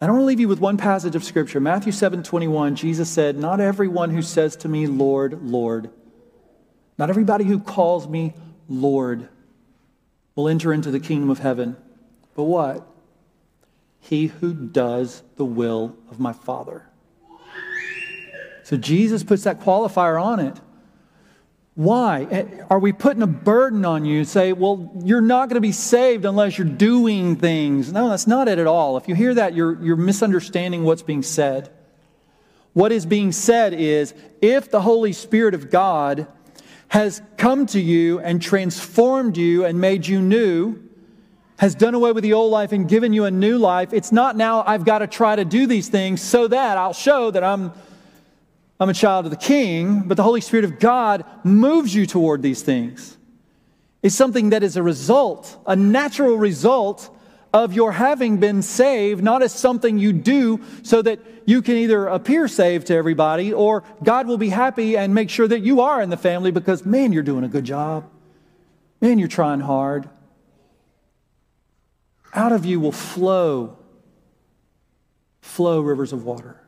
I 0.01 0.07
want 0.07 0.21
to 0.21 0.25
leave 0.25 0.41
you 0.41 0.49
with 0.49 0.61
one 0.61 0.77
passage 0.77 1.17
of 1.17 1.25
Scripture. 1.25 1.59
Matthew 1.59 1.93
7 1.93 2.23
21, 2.23 2.77
Jesus 2.77 3.09
said, 3.09 3.37
Not 3.37 3.61
everyone 3.61 4.11
who 4.11 4.23
says 4.23 4.57
to 4.57 4.69
me, 4.69 4.87
Lord, 4.87 5.43
Lord, 5.43 5.91
not 6.99 7.11
everybody 7.11 7.45
who 7.45 7.59
calls 7.59 8.07
me 8.07 8.35
Lord 8.69 9.29
will 10.35 10.49
enter 10.49 10.73
into 10.73 10.91
the 10.91 11.01
kingdom 11.01 11.31
of 11.31 11.39
heaven. 11.39 11.77
But 12.35 12.45
what? 12.45 12.87
He 14.01 14.27
who 14.27 14.53
does 14.53 15.23
the 15.37 15.45
will 15.45 15.97
of 16.11 16.21
my 16.21 16.33
Father. 16.33 16.87
So 18.63 18.77
Jesus 18.77 19.23
puts 19.23 19.45
that 19.45 19.61
qualifier 19.61 20.23
on 20.23 20.41
it. 20.41 20.61
Why? 21.77 22.27
Eh, 22.31 22.47
are 22.71 22.79
we 22.79 22.93
putting 22.93 23.23
a 23.23 23.27
burden 23.27 23.85
on 23.85 24.07
you? 24.07 24.25
Say, 24.25 24.55
well, 24.55 24.91
you're 25.05 25.21
not 25.21 25.51
going 25.51 25.57
to 25.57 25.61
be 25.61 25.73
saved 25.73 26.25
unless 26.25 26.57
you're 26.57 26.67
doing 26.67 27.37
things. 27.37 27.93
No, 27.93 28.09
that's 28.09 28.27
not 28.27 28.49
it 28.49 28.59
at 28.59 28.67
all. 28.67 28.97
If 28.97 29.09
you 29.09 29.15
hear 29.15 29.35
that, 29.35 29.55
you're, 29.55 29.81
you're 29.83 29.97
misunderstanding 29.97 30.85
what's 30.85 31.03
being 31.03 31.23
said. 31.23 31.71
What 32.73 32.93
is 32.93 33.05
being 33.05 33.31
said 33.31 33.75
is 33.75 34.15
if 34.41 34.71
the 34.71 34.81
Holy 34.81 35.13
Spirit 35.13 35.53
of 35.53 35.71
God 35.71 36.27
has 36.89 37.21
come 37.37 37.67
to 37.67 37.81
you 37.81 38.21
and 38.21 38.41
transformed 38.41 39.37
you 39.37 39.67
and 39.67 39.79
made 39.79 40.07
you 40.07 40.23
new, 40.23 40.83
has 41.59 41.75
done 41.75 41.95
away 41.95 42.13
with 42.13 42.23
the 42.23 42.33
old 42.33 42.51
life 42.51 42.73
and 42.73 42.89
given 42.89 43.13
you 43.13 43.27
a 43.27 43.31
new 43.31 43.59
life, 43.59 43.93
it's 43.93 44.13
not 44.13 44.35
now 44.35 44.65
I've 44.67 44.85
got 44.85 45.01
to 45.01 45.07
try 45.07 45.37
to 45.37 45.45
do 45.45 45.67
these 45.67 45.89
things 45.89 46.23
so 46.23 46.49
that 46.49 46.79
I'll 46.79 46.95
show 46.95 47.31
that 47.31 47.45
I'm 47.45 47.73
I'm 48.79 48.89
a 48.89 48.95
child 48.95 49.25
of 49.25 49.31
the 49.31 49.37
king, 49.37 50.03
but 50.03 50.17
the 50.17 50.23
Holy 50.23 50.41
Spirit 50.41 50.65
of 50.65 50.79
God 50.79 51.25
moves 51.45 51.95
you 51.95 52.07
toward 52.07 52.43
these 52.43 52.63
things. 52.63 53.17
It's 54.03 54.15
something 54.15 54.51
that 54.51 54.63
is 54.63 54.77
a 54.77 54.83
result, 54.83 55.57
a 55.67 55.75
natural 55.75 56.37
result 56.37 57.11
of 57.55 57.73
your 57.73 57.93
having 57.93 58.37
been 58.37 58.61
saved, 58.61 59.25
not 59.25 59.43
as 59.43 59.53
something 59.53 59.99
you 59.99 60.13
do 60.13 60.61
so 60.83 61.01
that 61.01 61.21
you 61.47 61.63
can 61.63 61.77
either 61.77 62.07
appear 62.07 62.49
saved 62.49 62.89
to 62.89 62.95
everybody 62.95 63.53
or 63.53 63.83
God 64.03 64.27
will 64.27 64.37
be 64.37 64.51
happy 64.51 64.97
and 64.97 65.15
make 65.15 65.31
sure 65.31 65.49
that 65.49 65.61
you 65.61 65.81
are 65.81 66.03
in 66.03 66.11
the 66.11 66.17
family 66.17 66.51
because, 66.51 66.85
man, 66.85 67.13
you're 67.13 67.23
doing 67.23 67.45
a 67.45 67.49
good 67.49 67.65
job. 67.65 68.11
Man, 69.01 69.19
you're 69.19 69.29
trying 69.29 69.61
hard. 69.61 70.09
Out 72.35 72.53
of 72.53 72.67
you 72.67 72.79
will 72.79 72.93
flow, 72.93 73.79
flow 75.41 75.81
rivers 75.81 76.13
of 76.13 76.25
water. 76.25 76.61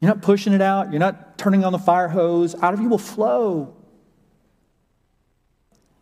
You're 0.00 0.10
not 0.10 0.22
pushing 0.22 0.52
it 0.52 0.60
out. 0.60 0.92
You're 0.92 1.00
not 1.00 1.38
turning 1.38 1.64
on 1.64 1.72
the 1.72 1.78
fire 1.78 2.08
hose. 2.08 2.54
Out 2.62 2.74
of 2.74 2.80
you 2.80 2.88
will 2.88 2.98
flow. 2.98 3.74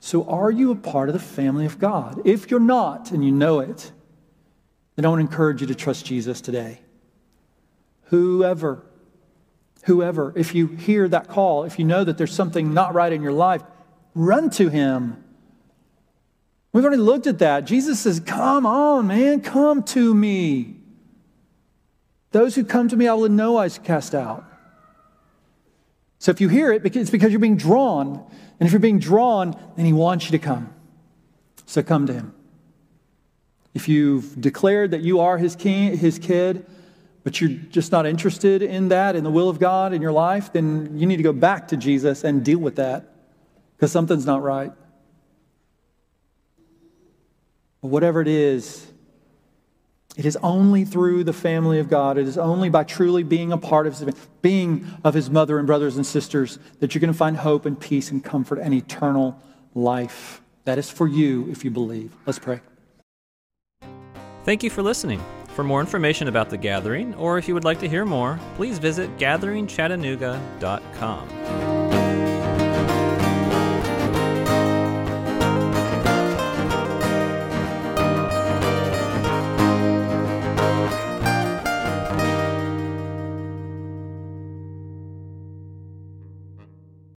So, 0.00 0.24
are 0.28 0.50
you 0.50 0.70
a 0.70 0.76
part 0.76 1.08
of 1.08 1.14
the 1.14 1.18
family 1.18 1.66
of 1.66 1.78
God? 1.78 2.22
If 2.24 2.50
you're 2.50 2.60
not 2.60 3.10
and 3.10 3.24
you 3.24 3.32
know 3.32 3.60
it, 3.60 3.90
then 4.94 5.04
I 5.04 5.08
want 5.08 5.20
to 5.20 5.26
encourage 5.26 5.60
you 5.62 5.66
to 5.68 5.74
trust 5.74 6.06
Jesus 6.06 6.40
today. 6.40 6.80
Whoever, 8.04 8.86
whoever, 9.84 10.32
if 10.36 10.54
you 10.54 10.68
hear 10.68 11.08
that 11.08 11.28
call, 11.28 11.64
if 11.64 11.78
you 11.78 11.84
know 11.84 12.04
that 12.04 12.18
there's 12.18 12.32
something 12.32 12.72
not 12.72 12.94
right 12.94 13.12
in 13.12 13.22
your 13.22 13.32
life, 13.32 13.62
run 14.14 14.50
to 14.50 14.68
him. 14.68 15.22
We've 16.72 16.84
already 16.84 17.02
looked 17.02 17.26
at 17.26 17.38
that. 17.40 17.64
Jesus 17.64 17.98
says, 17.98 18.20
Come 18.20 18.66
on, 18.66 19.06
man, 19.06 19.40
come 19.40 19.82
to 19.84 20.14
me. 20.14 20.75
Those 22.36 22.54
who 22.54 22.64
come 22.64 22.86
to 22.88 22.96
me, 22.98 23.08
I 23.08 23.14
will 23.14 23.24
in 23.24 23.34
no 23.34 23.52
wise 23.52 23.78
cast 23.78 24.14
out. 24.14 24.44
So 26.18 26.30
if 26.30 26.38
you 26.38 26.50
hear 26.50 26.70
it, 26.70 26.84
it's 26.84 27.08
because 27.08 27.30
you're 27.30 27.40
being 27.40 27.56
drawn. 27.56 28.22
And 28.60 28.66
if 28.66 28.72
you're 28.72 28.78
being 28.78 28.98
drawn, 28.98 29.58
then 29.74 29.86
he 29.86 29.94
wants 29.94 30.26
you 30.26 30.32
to 30.32 30.38
come. 30.38 30.70
So 31.64 31.82
come 31.82 32.06
to 32.08 32.12
him. 32.12 32.34
If 33.72 33.88
you've 33.88 34.38
declared 34.38 34.90
that 34.90 35.00
you 35.00 35.20
are 35.20 35.38
his 35.38 35.56
king, 35.56 35.96
his 35.96 36.18
kid, 36.18 36.66
but 37.24 37.40
you're 37.40 37.48
just 37.48 37.90
not 37.90 38.04
interested 38.04 38.60
in 38.60 38.88
that, 38.88 39.16
in 39.16 39.24
the 39.24 39.30
will 39.30 39.48
of 39.48 39.58
God 39.58 39.94
in 39.94 40.02
your 40.02 40.12
life, 40.12 40.52
then 40.52 40.98
you 40.98 41.06
need 41.06 41.16
to 41.16 41.22
go 41.22 41.32
back 41.32 41.68
to 41.68 41.76
Jesus 41.78 42.22
and 42.22 42.44
deal 42.44 42.58
with 42.58 42.76
that 42.76 43.14
because 43.78 43.90
something's 43.90 44.26
not 44.26 44.42
right. 44.42 44.72
But 47.80 47.88
whatever 47.88 48.20
it 48.20 48.28
is, 48.28 48.86
it 50.16 50.24
is 50.24 50.36
only 50.42 50.84
through 50.84 51.22
the 51.24 51.32
family 51.32 51.78
of 51.78 51.88
God, 51.88 52.18
it 52.18 52.26
is 52.26 52.38
only 52.38 52.70
by 52.70 52.84
truly 52.84 53.22
being 53.22 53.52
a 53.52 53.58
part 53.58 53.86
of 53.86 53.98
his, 53.98 54.14
being 54.42 54.86
of 55.04 55.14
his 55.14 55.30
mother 55.30 55.58
and 55.58 55.66
brothers 55.66 55.96
and 55.96 56.06
sisters 56.06 56.58
that 56.80 56.94
you're 56.94 57.00
going 57.00 57.12
to 57.12 57.18
find 57.18 57.36
hope 57.36 57.66
and 57.66 57.78
peace 57.78 58.10
and 58.10 58.24
comfort 58.24 58.58
and 58.58 58.72
eternal 58.72 59.38
life. 59.74 60.40
That 60.64 60.78
is 60.78 60.90
for 60.90 61.06
you 61.06 61.48
if 61.50 61.64
you 61.64 61.70
believe. 61.70 62.16
Let's 62.24 62.38
pray. 62.38 62.60
Thank 64.44 64.62
you 64.62 64.70
for 64.70 64.82
listening. 64.82 65.20
For 65.48 65.64
more 65.64 65.80
information 65.80 66.28
about 66.28 66.50
the 66.50 66.58
gathering, 66.58 67.14
or 67.14 67.38
if 67.38 67.48
you 67.48 67.54
would 67.54 67.64
like 67.64 67.80
to 67.80 67.88
hear 67.88 68.04
more, 68.04 68.38
please 68.56 68.78
visit 68.78 69.16
gatheringchattanooga.com. 69.16 71.65